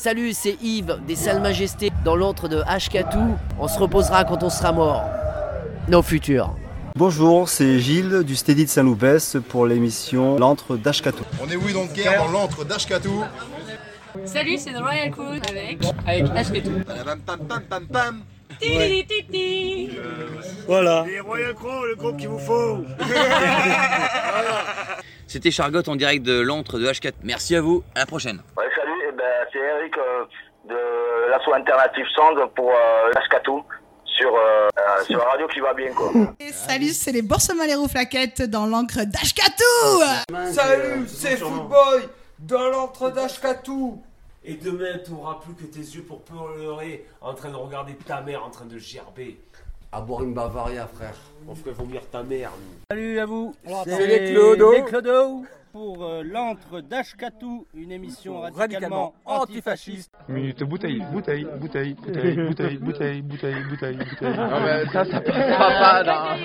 [0.07, 3.36] Salut, c'est Yves des Salles Majestés dans l'antre de Ashkatou.
[3.59, 5.02] On se reposera quand on sera mort.
[5.88, 6.54] Nos futurs.
[6.94, 11.24] Bonjour, c'est Gilles du Steady de Saint-Loupès pour l'émission L'antre d'Ashkatou.
[11.42, 13.24] On est oui donc guerre dans l'antre d'Ashkatou.
[14.24, 16.70] Salut, c'est The Royal Crew avec avec Ashketou.
[20.68, 21.04] Voilà.
[21.04, 22.84] Les Royal Crow, le groupe qu'il vous faut.
[25.26, 27.14] C'était Chargotte en direct de l'antre de H4.
[27.24, 28.40] Merci à vous, à la prochaine.
[28.57, 28.66] Ouais,
[29.53, 30.24] c'est Eric euh,
[30.68, 33.12] de l'asso Alternative Sound pour euh,
[34.05, 36.11] sur, euh, euh, sur la radio qui va bien quoi.
[36.41, 42.09] Et salut, c'est les Boursemans Flaquettes dans l'encre d'Ashkatou Salut, c'est Footboy
[42.39, 44.03] dans l'antre d'Ashkatou.
[44.45, 48.20] Et demain, tu n'auras plus que tes yeux pour pleurer en train de regarder ta
[48.20, 49.41] mère en train de gerber.
[49.91, 51.16] À boire une Bavaria, frère.
[51.49, 52.53] On ferait vomir ta mère.
[52.91, 53.55] Salut à vous.
[53.85, 54.72] C'est les Clodo.
[54.72, 55.45] Les Clodo.
[55.77, 60.11] Pour euh, l'antre d'Ashkatou, une émission radicalement Radicalement antifasciste.
[60.27, 64.35] Minute bouteille, bouteille, bouteille, bouteille, bouteille, bouteille, bouteille, bouteille, bouteille.
[64.39, 66.37] Ah mais ça, ça passera pas, là.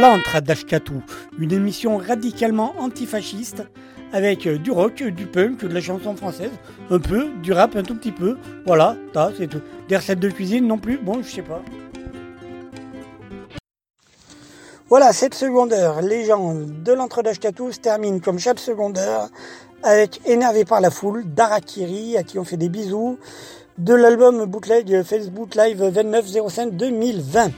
[0.00, 1.02] L'antre d'Ashkatou,
[1.38, 3.64] une émission radicalement antifasciste
[4.12, 6.50] avec euh, du rock, du punk, de la chanson française,
[6.90, 8.36] un peu, du rap un tout petit peu.
[8.66, 8.96] Voilà,
[9.36, 9.60] c'est tout.
[9.88, 11.62] Des recettes de cuisine non plus, bon, je sais pas.
[14.88, 18.98] Voilà, cette seconde heure, les gens de l'entre d'Ashkatou se terminent comme chaque seconde
[19.82, 23.18] avec Énervé par la foule, d'Arakiri, à qui on fait des bisous,
[23.76, 27.50] de l'album bootleg Facebook Live 2905 2020.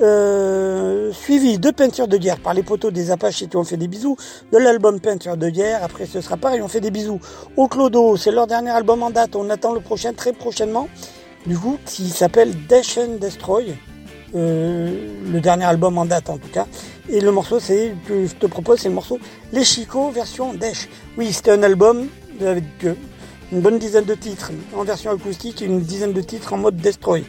[0.00, 3.76] Euh, suivi de Peinture de guerre par les poteaux des Apaches et qui ont fait
[3.76, 4.16] des bisous,
[4.52, 7.20] de l'album Peinture de guerre, après ce sera pareil, on fait des bisous
[7.56, 10.88] au Clodo, c'est leur dernier album en date, on attend le prochain très prochainement,
[11.46, 13.76] du coup, qui s'appelle Dash and Destroy,
[14.34, 14.90] euh,
[15.30, 16.66] le dernier album en date en tout cas,
[17.08, 19.20] et le morceau c'est que je te propose, c'est le morceau
[19.52, 20.88] Les Chicots version Dash.
[21.16, 22.08] Oui, c'était un album
[22.40, 22.94] avec euh,
[23.54, 26.76] une bonne dizaine de titres en version acoustique et une dizaine de titres en mode
[26.76, 27.22] Destroy.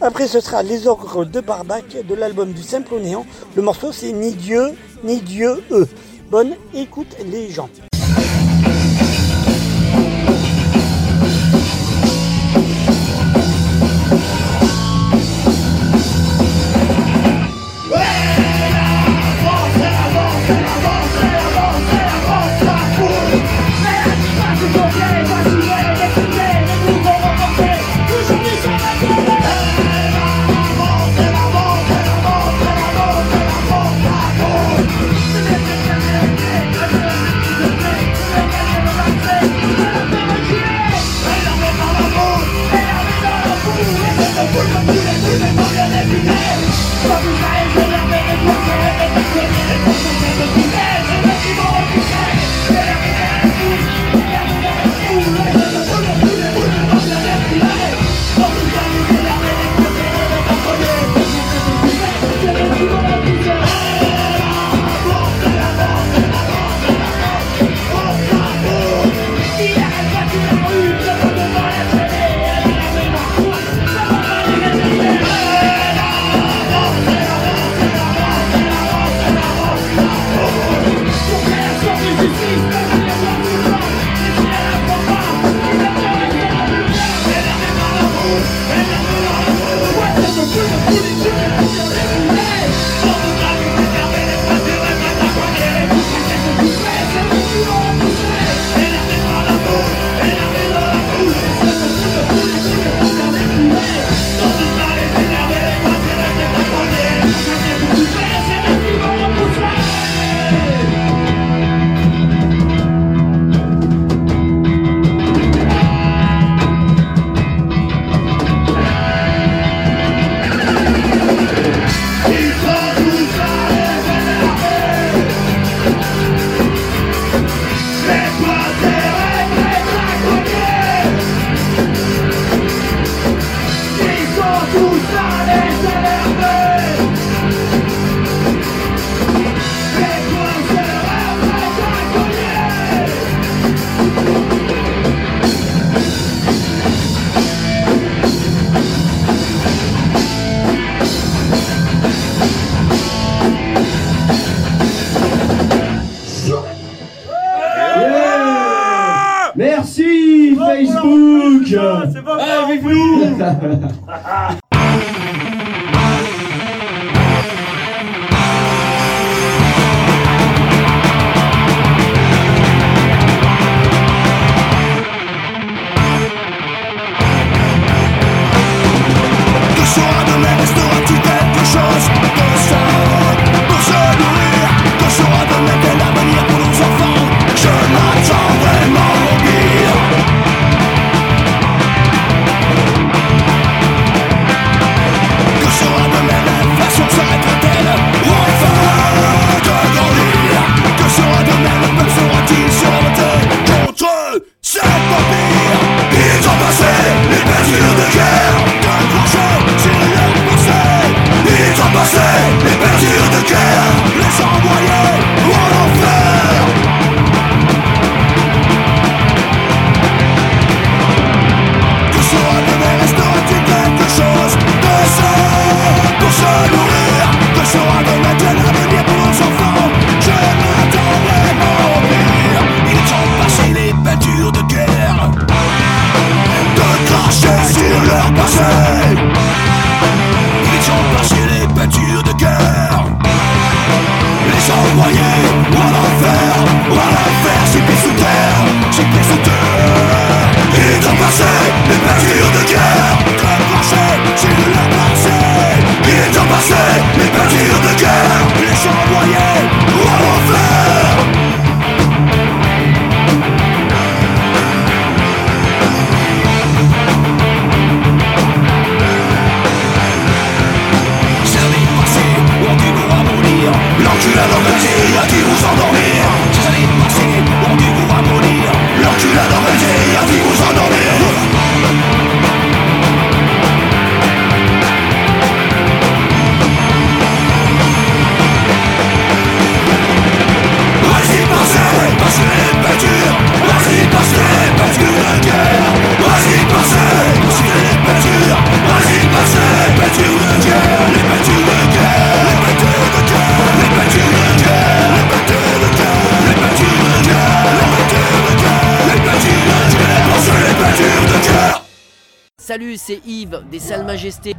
[0.00, 3.26] Après, ce sera Les Ogres de Barbac de l'album du Simple Néant.
[3.56, 5.88] Le morceau, c'est Ni Dieu, ni Dieu, eux.
[6.30, 7.68] Bonne écoute, les gens.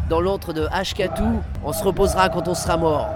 [0.10, 1.42] Dans l'antre de Ashkatou.
[1.64, 3.10] On se reposera quand on sera mort.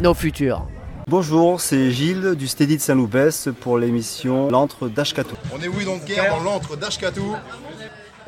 [0.00, 0.66] Nos futurs.
[1.06, 5.36] Bonjour, c'est Gilles du Steady de Saint-Loupès pour l'émission L'antre d'Ashkatou.
[5.52, 7.36] On est oui donc guerre dans l'antre d'Ashkatou.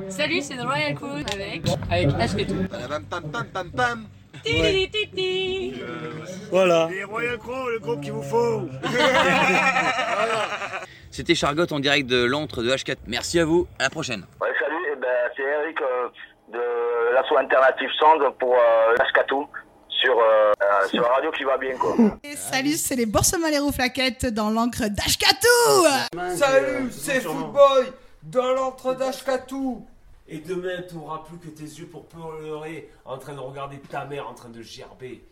[0.08, 1.62] Salut, c'est The Royal Crew avec.
[1.90, 2.08] Avec.
[4.44, 5.74] Ti-ti-ti-ti.
[6.50, 6.88] Voilà.
[6.90, 8.68] Les Royal Crow, le groupe qu'il vous faut.
[11.10, 12.96] C'était Chargotte en direct de l'antre de H4.
[13.06, 14.24] Merci à vous, à la prochaine.
[17.36, 19.46] Alternative Sound pour euh, Ashkatou
[19.88, 21.94] sur, euh, euh, sur la radio qui va bien quoi.
[22.22, 28.94] Et salut, c'est les Boursemans les Flaquettes dans l'encre d'Ashkatou Salut, c'est Footboy dans l'antre
[28.94, 29.86] d'Ashkatou.
[30.26, 34.06] Et demain, tu n'auras plus que tes yeux pour pleurer en train de regarder ta
[34.06, 35.22] mère en train de gerber.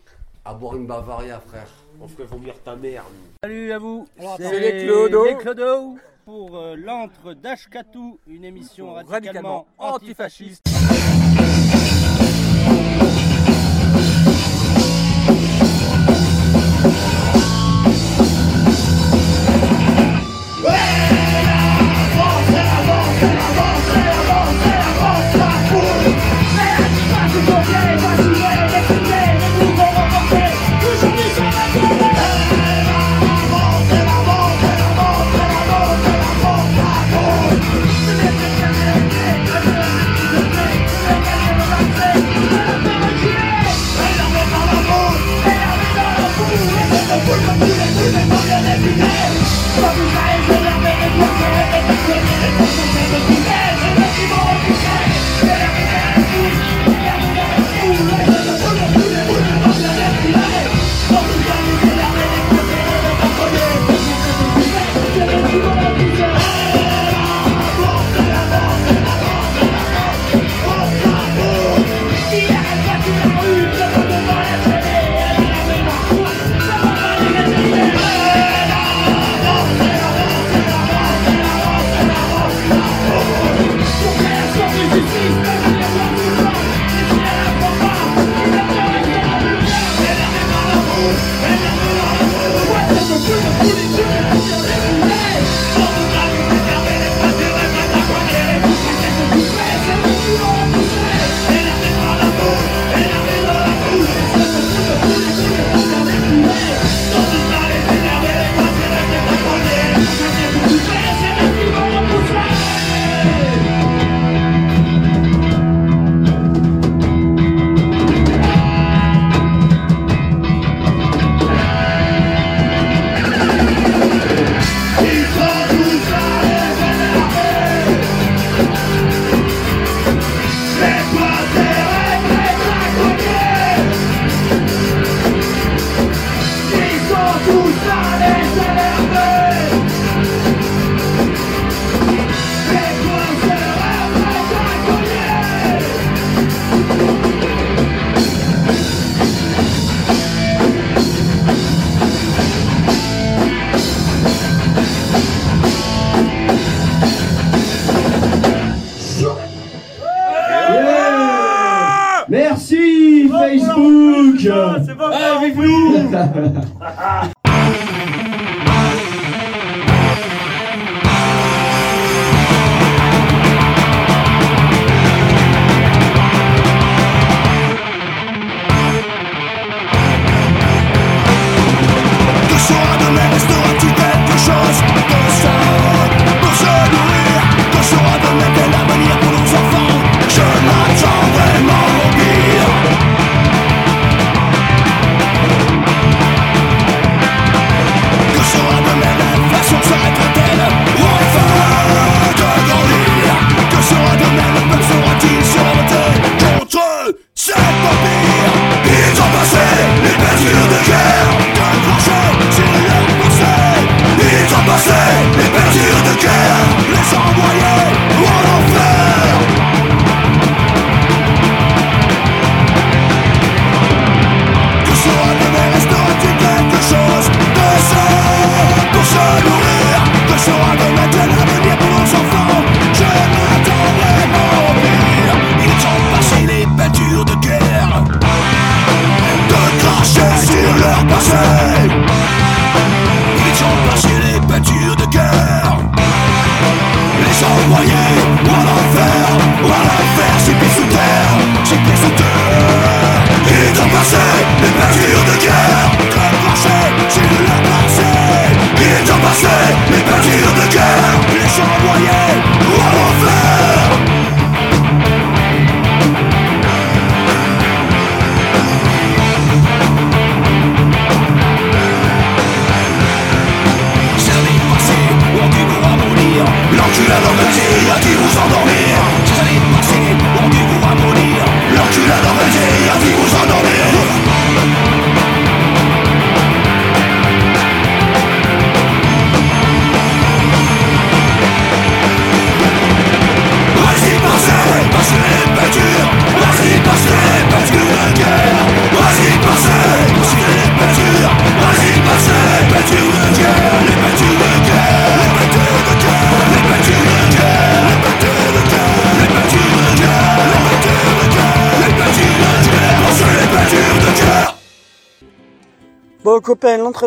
[0.45, 1.67] À boire une Bavaria, frère.
[1.99, 3.03] On ferait vomir ta mère.
[3.43, 4.07] Salut à vous.
[4.37, 5.25] C'est les Clodo.
[5.25, 10.65] Les Clodo pour euh, l'antre d'Ashkatou, une émission radicalement, Radicalement antifasciste.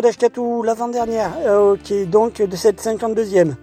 [0.01, 3.55] d'Ashkatou, l'avant-dernière, euh, qui est donc de cette 52e.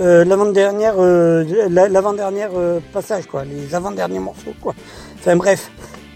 [0.00, 4.74] Euh, l'avant-dernière, euh, la- l'avant-dernière euh, passage, quoi, les avant-derniers morceaux, quoi.
[5.18, 5.70] Enfin bref,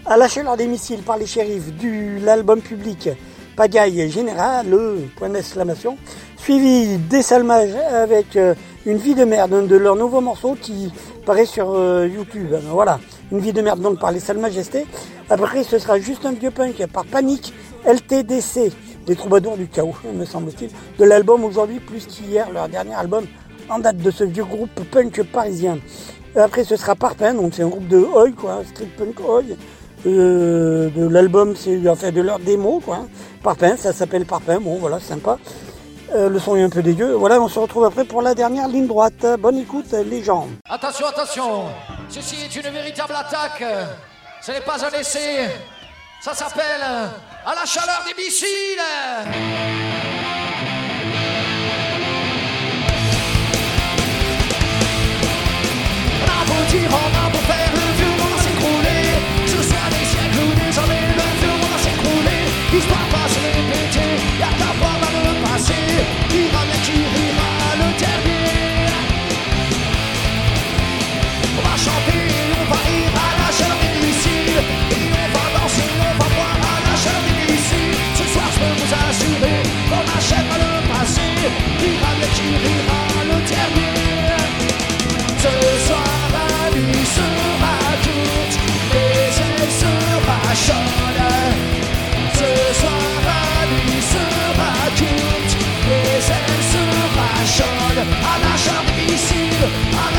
[0.05, 3.09] à lâcher leur des missiles par les shérifs du l'album public
[3.55, 5.97] Pagaille Général, le point d'exclamation,
[6.37, 10.91] suivi d'essalmage avec euh, une vie de merde, de leurs nouveaux morceaux qui
[11.25, 11.67] paraît sur
[12.05, 12.53] YouTube.
[12.69, 12.99] Voilà,
[13.31, 14.85] une vie de merde donc par les Salles Majestés.
[15.29, 17.53] Après, ce sera juste un vieux punk par Panique
[17.85, 18.71] LTDC,
[19.05, 23.25] des troubadours du chaos, me semble-t-il, de l'album aujourd'hui plus qu'hier, leur dernier album
[23.69, 25.79] en date de ce vieux groupe punk parisien.
[26.35, 29.43] Après, ce sera Parpaing, donc c'est un groupe de Oi, quoi, street punk Oi.
[30.05, 33.05] Euh, de l'album, c'est enfin de leur démo, quoi.
[33.41, 35.39] Parpaing, ça s'appelle Parpaing, bon voilà, sympa.
[36.13, 37.13] Euh, le son est un peu dégueu.
[37.13, 39.25] Voilà, on se retrouve après pour la dernière ligne droite.
[39.39, 40.47] Bonne écoute, les gens.
[40.69, 41.63] Attention, attention
[42.09, 43.63] Ceci est une véritable attaque
[44.41, 45.49] Ce n'est pas un essai
[46.21, 48.47] Ça s'appelle À la chaleur des missiles.
[56.21, 58.35] On a beau dire, on a beau faire, le vieux monde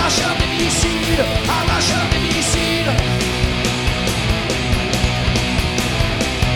[0.06, 2.92] À la chaleur des missiles À la chaleur des missiles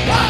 [0.09, 0.29] Ah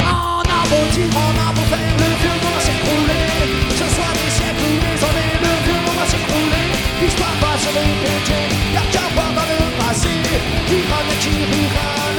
[0.00, 3.26] On a beau dire, on a beau faire, le vieux monde va s'écrouler.
[3.68, 6.64] Ce soit des siècles ou des années, le vieux monde va s'écrouler.
[7.02, 8.19] L'histoire va se
[10.70, 12.09] Rira mais qui rira le dernier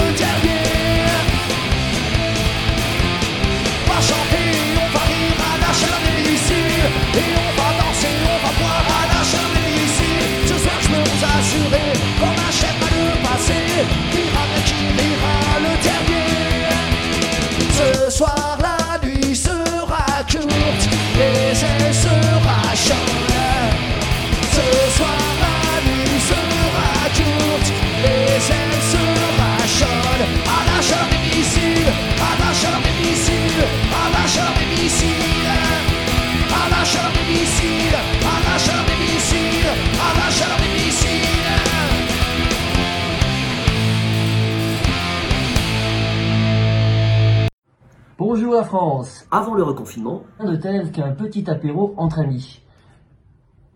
[48.42, 49.28] Bonjour la France.
[49.30, 52.60] Avant le reconfinement, rien de tel qu'un petit apéro entre amis.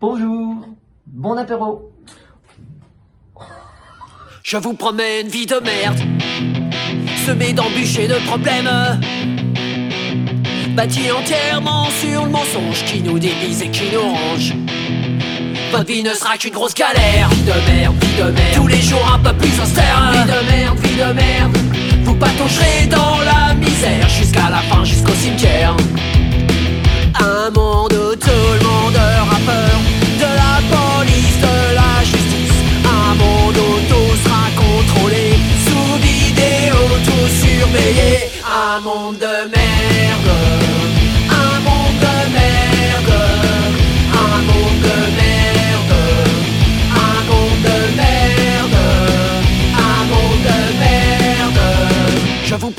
[0.00, 0.56] Bonjour.
[1.06, 1.92] Bon apéro.
[4.42, 6.00] Je vous promets une vie de merde,
[7.24, 8.68] semée d'embûches et de problèmes,
[10.74, 14.52] bâtie entièrement sur le mensonge qui nous dévise et qui nous range.
[15.70, 18.82] Votre vie ne sera qu'une grosse galère, vie de merde, vie de merde, tous les
[18.82, 21.75] jours un peu plus austère, vie de merde, vie de merde.
[22.06, 25.76] Vous pataugerez dans la misère jusqu'à la fin, jusqu'au cimetière.
[27.18, 29.76] Un monde où tout le monde aura peur
[30.22, 32.58] de la police, de la justice.
[32.84, 35.34] Un monde où tout sera contrôlé,
[35.66, 38.30] sous vidéo, tout surveillé.
[38.44, 39.75] Un monde de merde.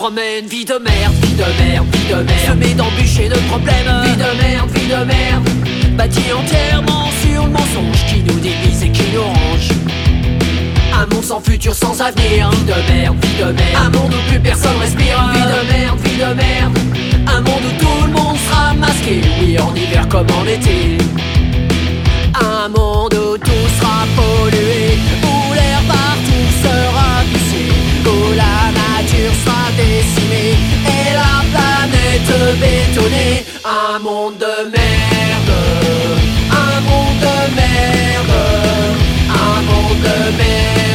[0.08, 2.32] Vie de merde, vie de merde, vie de merde.
[2.47, 4.03] Semée d'embûches et de problèmes.
[4.05, 5.49] Vie de merde, vie de merde.
[5.97, 9.70] Bâtie entièrement sur le mensonge qui nous divise et qui nous range.
[10.93, 12.49] Un monde sans futur, sans avenir.
[12.51, 13.86] Vie de merde, vie de merde.
[13.86, 15.30] Un monde où plus personne respire.
[15.34, 16.78] Vie de merde, vie de merde.
[17.28, 19.20] Un monde où tout le monde sera masqué.
[19.41, 20.99] Oui, en hiver comme en été.
[22.34, 24.87] Un monde où tout sera pollué.
[29.28, 30.55] Nature sera décimée.
[30.86, 33.45] Et la planète bétonnée.
[33.65, 35.53] Un monde de merde.
[36.51, 38.36] Un monde de merde.
[39.30, 40.87] Un monde de merde.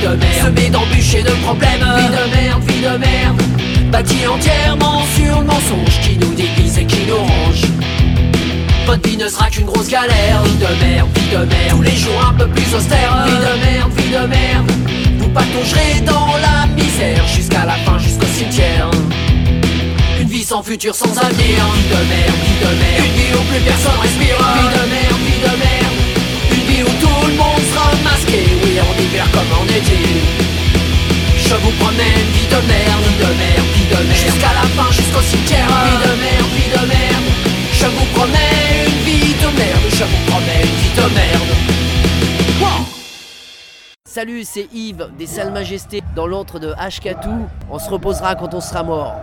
[0.00, 0.46] Vie de merde.
[0.46, 1.80] Semée d'embûches et de problèmes.
[1.80, 3.42] Vie de merde, vie de merde.
[3.90, 7.62] Bâtie entièrement sur le mensonge Qui nous divise et qui nous range.
[8.86, 10.42] Votre vie ne sera qu'une grosse galère.
[10.44, 11.70] Vie de merde, vie de merde.
[11.70, 13.24] Tous les jours un peu plus austère.
[13.26, 14.70] Vie de merde, vie de merde.
[15.18, 18.90] Vous pataugerez dans la misère Jusqu'à la fin, jusqu'au cimetière.
[20.20, 21.36] Une vie sans futur, sans avenir.
[21.38, 23.04] Vie de merde, vie de merde.
[23.06, 24.36] Une vie où plus personne respire.
[24.38, 25.89] Vie de merde, vie de merde
[27.00, 28.44] tout le monde sera masqué.
[28.62, 30.00] Oui, en hiver comme en été.
[31.36, 34.16] Je vous promets une vie de merde de merde, vie de merde.
[34.24, 35.66] Jusqu'à la fin, jusqu'au cimetière.
[35.66, 37.28] Vie de merde, vie de merde.
[37.72, 39.86] Je vous promets une vie de merde.
[39.90, 41.50] Je vous promets une vie de merde.
[44.06, 47.46] Salut, c'est Yves des Salles Majestés dans l'antre de Ashkatou.
[47.70, 49.14] On se reposera quand on sera mort.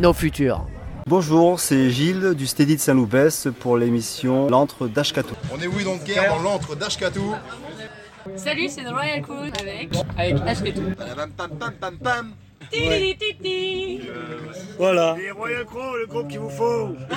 [0.00, 0.66] Nos futurs.
[1.10, 5.34] Bonjour, c'est Gilles du Steady de Saint-Loupès pour l'émission L'antre d'Ashkatou.
[5.52, 7.34] On est oui donc guerre dans l'antre d'Ashkatou.
[8.36, 9.90] Salut, c'est The Royal Crew avec.
[10.16, 10.82] Avec Ashketou.
[14.78, 15.16] Voilà.
[15.18, 16.94] Les Royal Crow, le groupe qu'il vous faut.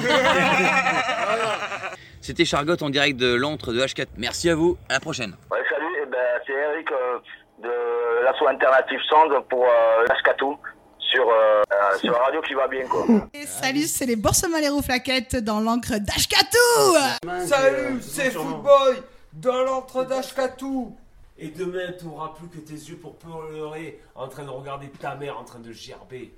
[2.21, 4.07] C'était Chargotte en direct de l'antre de H4.
[4.17, 5.35] Merci à vous, à la prochaine.
[5.51, 7.19] Ouais, salut, eh ben, c'est Eric euh,
[7.61, 10.57] de l'asso alternative Sound pour euh, Ashkatou
[11.13, 13.05] sur, euh, euh, sur la radio qui va bien quoi.
[13.33, 19.03] Et salut, c'est les Boursemans flaquettes dans l'encre d'Ashkatou Salut, c'est Footboy
[19.33, 20.95] dans l'antre d'Ashkatou.
[21.37, 25.15] Et demain, tu n'auras plus que tes yeux pour pleurer en train de regarder ta
[25.15, 26.33] mère en train de gerber.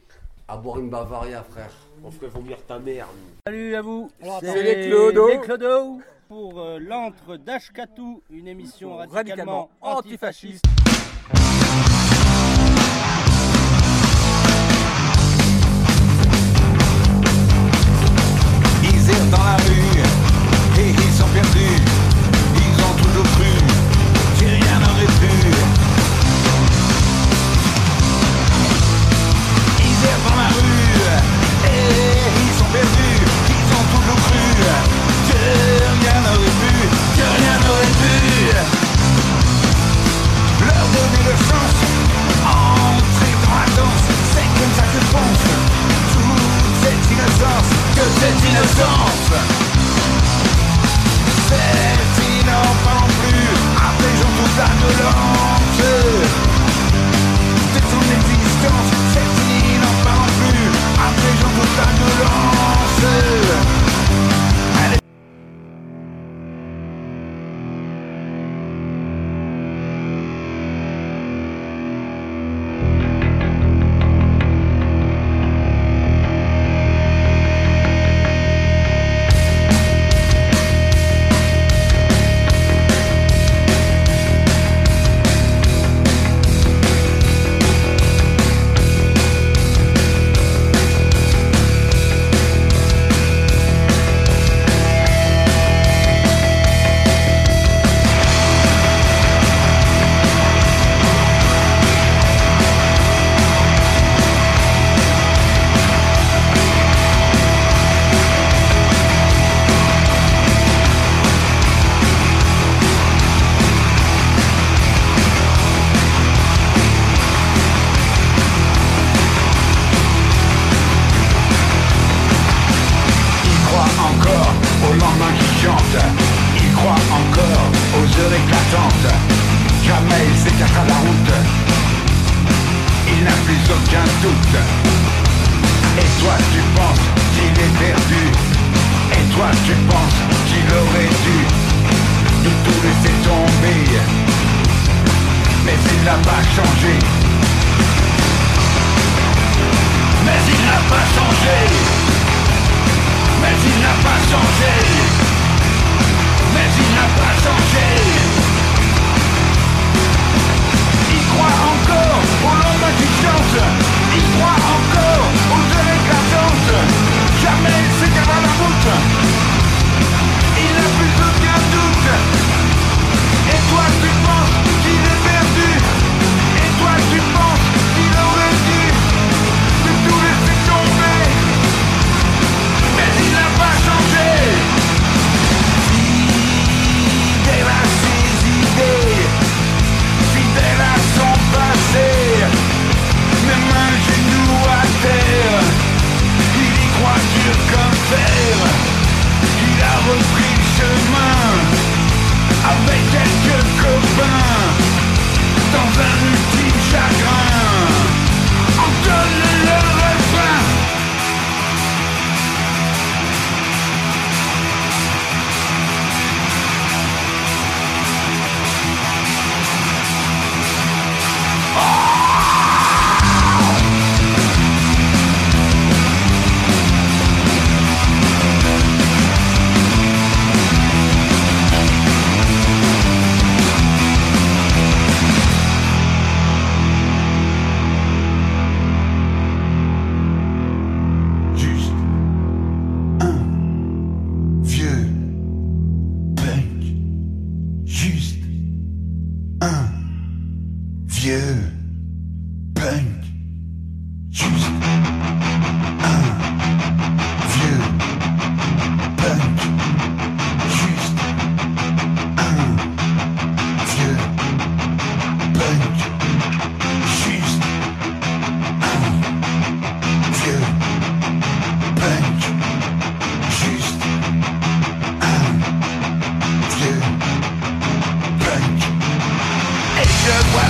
[0.47, 1.71] À boire une Bavaria, frère.
[2.03, 3.07] On ferait vomir ta mère.
[3.45, 4.09] Salut à vous.
[4.41, 5.27] C'est les Clodo.
[5.27, 10.65] Les Clodo pour euh, l'antre d'Ashkatou, une émission radicalement, Radicalement antifasciste.
[19.25, 19.64] Ils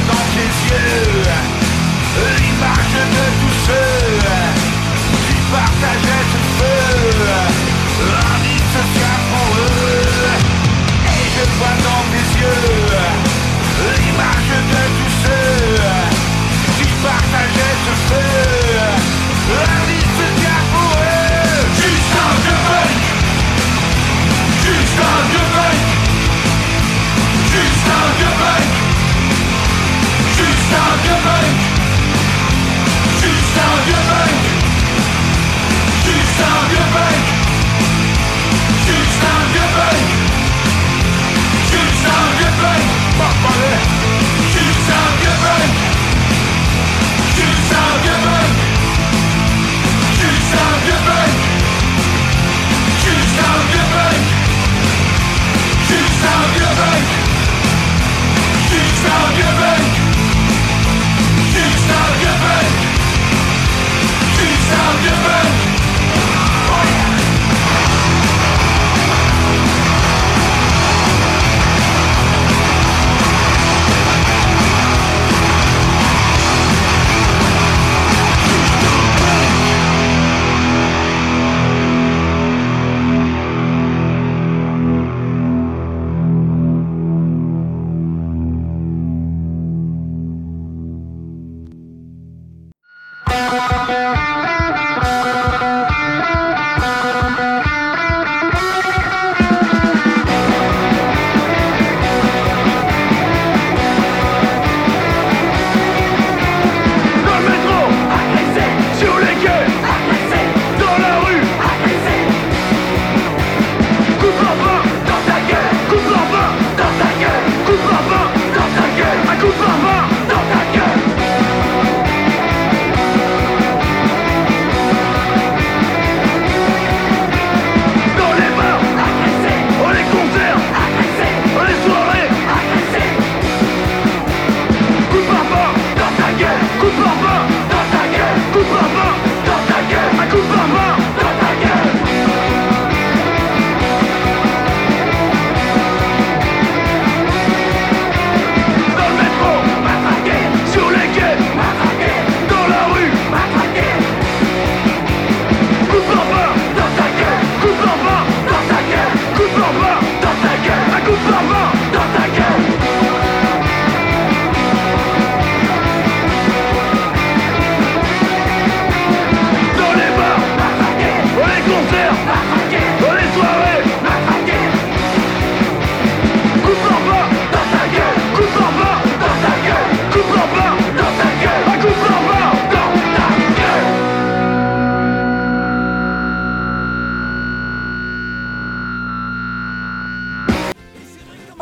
[0.07, 1.23] dans tes yeux.
[2.37, 4.04] L'image de tous ceux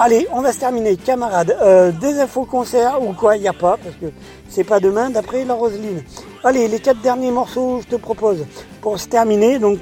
[0.05, 1.55] Allez, on va se terminer, camarades.
[1.61, 4.07] Euh, des infos concerts ou quoi, il n'y a pas, parce que
[4.49, 6.03] c'est pas demain, d'après la Roseline.
[6.43, 8.45] Allez, les quatre derniers morceaux, je te propose,
[8.81, 9.59] pour se terminer.
[9.59, 9.80] Donc,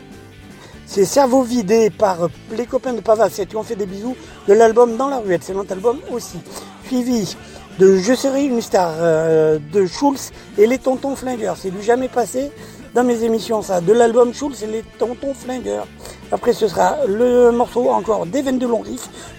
[0.86, 4.16] c'est Cerveau vidé par les copains de Pavas qui ont fait des bisous
[4.48, 5.24] de l'album Dans la.
[5.42, 6.38] C'est notre album aussi.
[6.86, 7.36] Suivi
[7.80, 11.58] de Je serai une star euh, de Schulz et les Tontons Flingueurs.
[11.58, 12.52] C'est du jamais passé
[12.94, 13.82] dans mes émissions ça.
[13.82, 15.88] De l'album Schulz et les Tontons Flingueurs.
[16.34, 18.84] Après ce sera le morceau encore des de long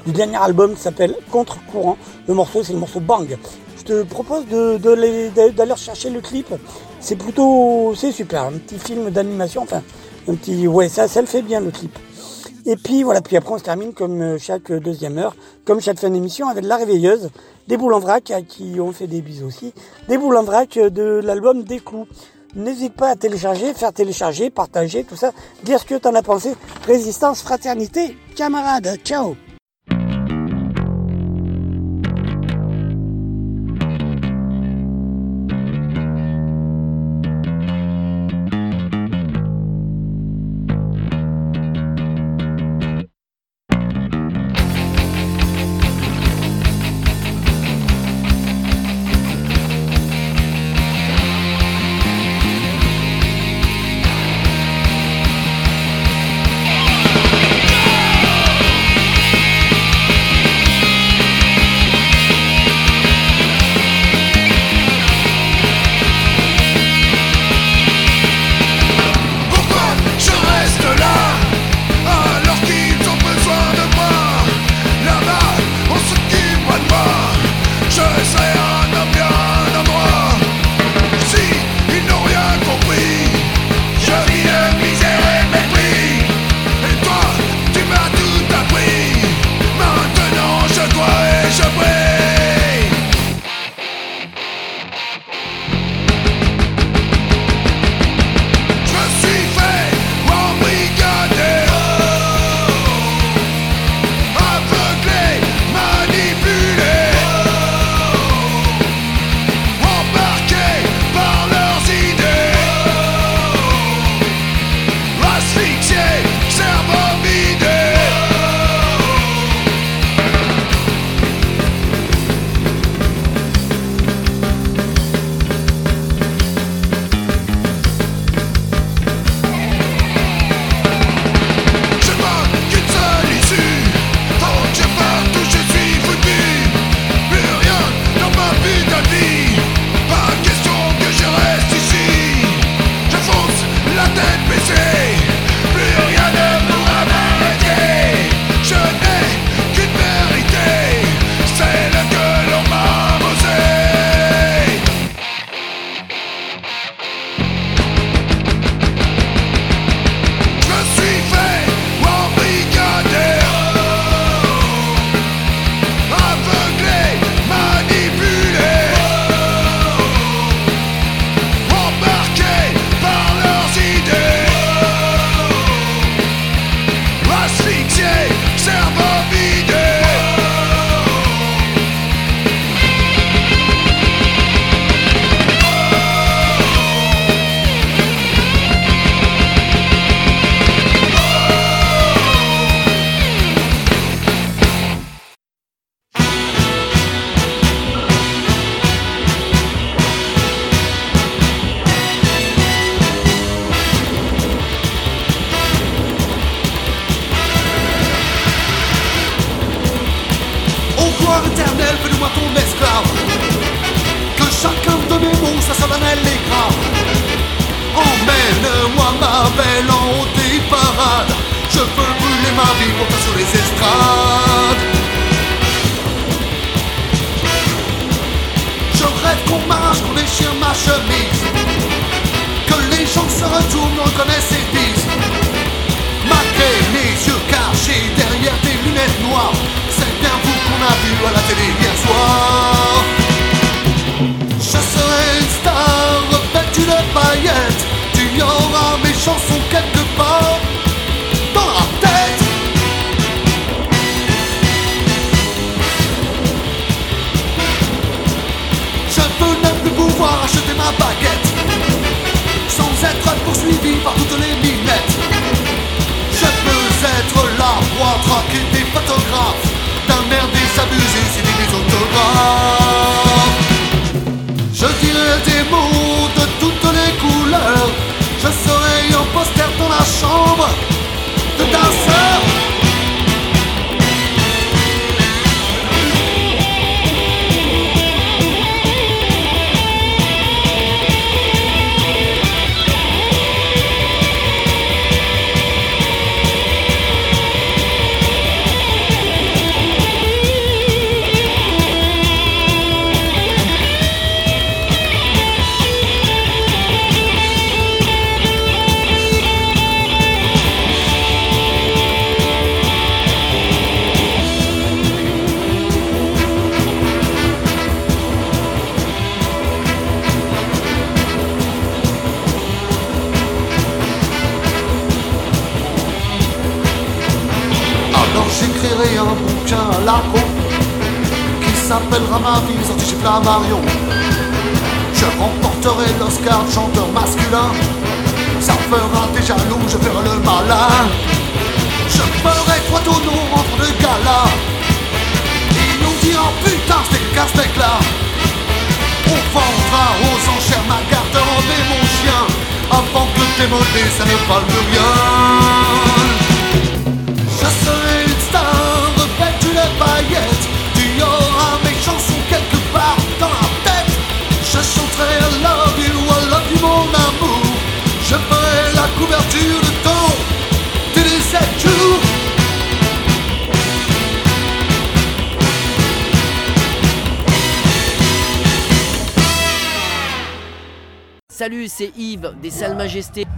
[0.05, 1.97] du dernier album qui s'appelle Contre-courant.
[2.29, 3.39] Le morceau c'est le morceau Bang.
[3.79, 6.55] Je te propose de, d'aller chercher le clip.
[7.01, 9.83] C'est plutôt, c'est super, un petit film d'animation, enfin
[10.29, 11.99] un petit, ouais ça, ça le fait bien le clip.
[12.67, 16.11] Et puis voilà, puis après on se termine comme chaque deuxième heure, comme chaque fin
[16.11, 17.31] d'émission avec la réveilleuse,
[17.69, 19.73] des boules en vrac qui ont fait des bisous aussi,
[20.09, 22.07] des boules en vrac de l'album Des Clous.
[22.55, 26.23] N'hésite pas à télécharger, faire télécharger, partager, tout ça, dire ce que tu en as
[26.23, 26.55] pensé.
[26.87, 29.37] Résistance, fraternité, camarades, ciao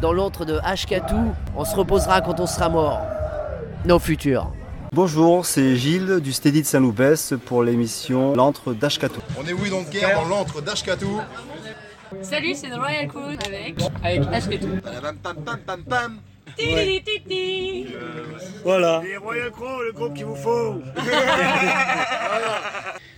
[0.04, 1.34] dans l'antre de Ashkatou.
[1.56, 3.00] On se reposera quand on sera mort.
[3.86, 4.52] Nos futurs.
[4.92, 9.22] Bonjour, c'est Gilles du Steady de Saint-Loupès pour l'émission L'antre d'Ashkatou.
[9.40, 11.22] On est oui donc guerre dans l'antre d'Ashkatou.
[12.20, 13.76] Salut, c'est The Royal Crew avec.
[14.04, 14.20] Avec.
[16.58, 17.86] Ti-ti-ti-ti.
[18.62, 19.00] Voilà.
[19.02, 20.82] Les Royal Crow, le groupe qu'il vous faut.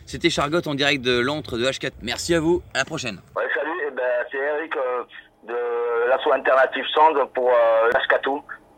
[0.07, 1.91] C'était Chargotte en direct de l'antre de H4.
[2.03, 3.21] Merci à vous, à la prochaine.
[3.35, 5.03] Ouais, salut, eh ben, c'est Eric euh,
[5.47, 7.91] de l'asso alternative Sound pour euh,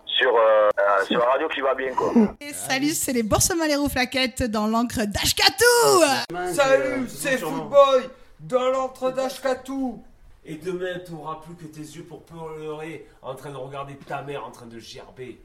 [0.06, 2.12] sur, euh, euh, sur la radio qui va bien quoi.
[2.40, 8.08] Et salut, c'est les Boursemaleros Flaquettes dans l'encre d'Ashkatou Salut, c'est Footboy
[8.40, 10.02] dans l'antre d'Ashkatou.
[10.44, 14.22] Et demain, tu n'auras plus que tes yeux pour pleurer en train de regarder ta
[14.22, 15.38] mère en train de gerber.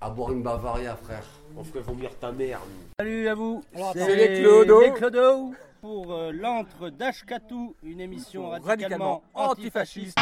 [0.00, 1.24] À boire une Bavaria, frère.
[1.56, 2.60] On ferait vomir ta mère.
[2.98, 3.62] Salut à vous,
[3.92, 4.80] C'est les Clodo.
[4.80, 5.52] les Clodo
[5.86, 10.18] pour euh, l'antre d'Ashkatou, une émission radicalement, antifasciste.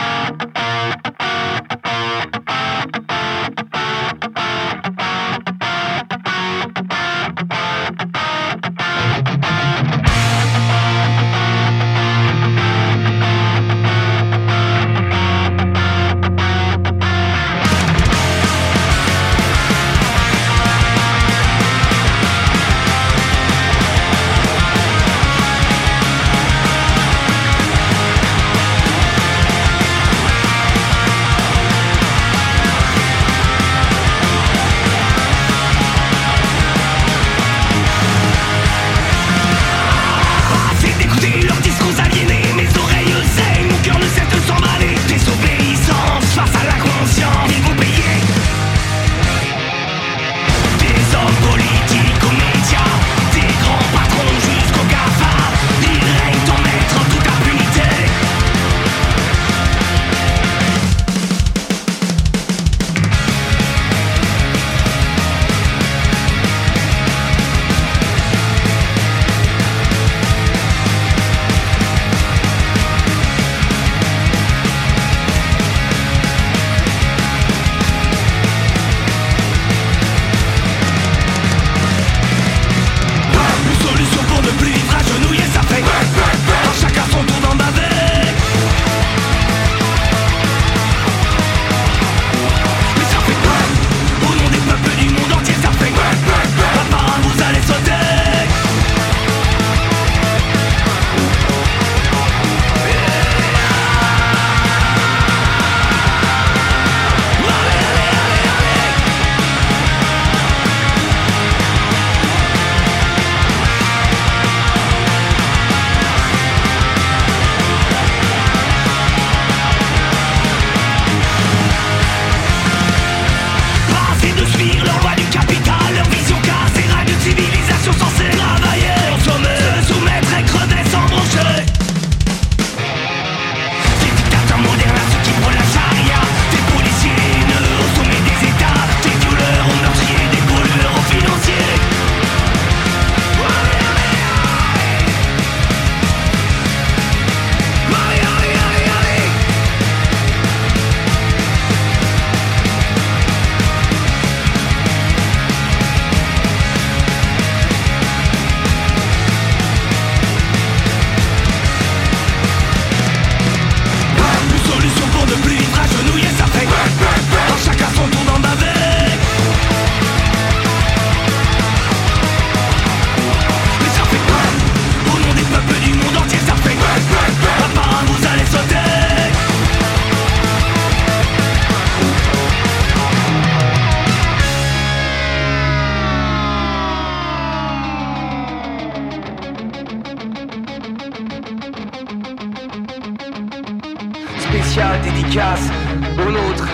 [195.03, 195.71] dédicace
[196.19, 196.69] aux nôtres,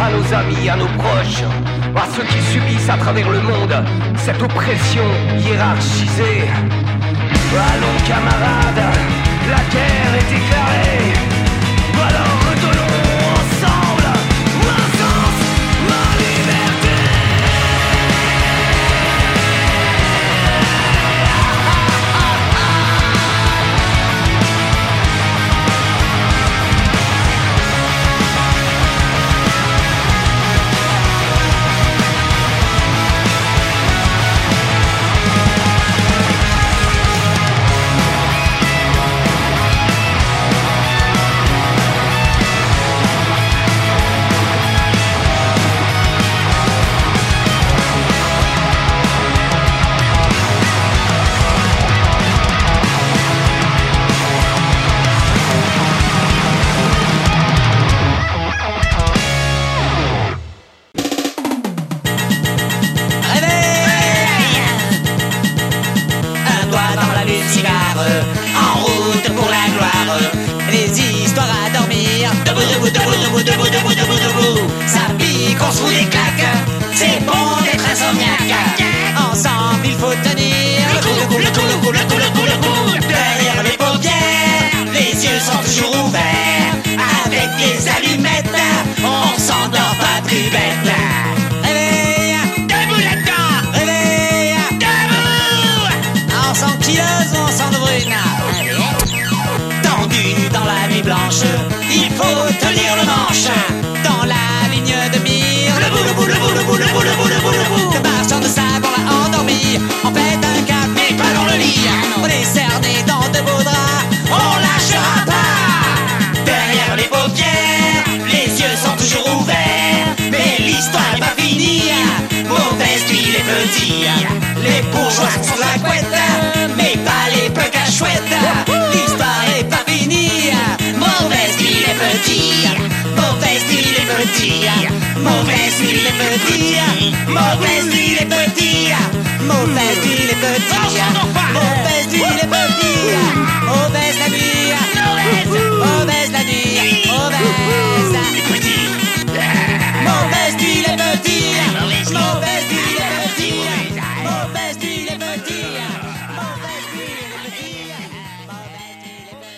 [0.00, 1.42] à nos amis, à nos proches,
[1.96, 3.74] à ceux qui subissent à travers le monde
[4.16, 5.02] cette oppression
[5.36, 6.48] hiérarchisée.
[7.52, 8.94] Allons camarades,
[9.50, 11.10] la guerre est déclarée.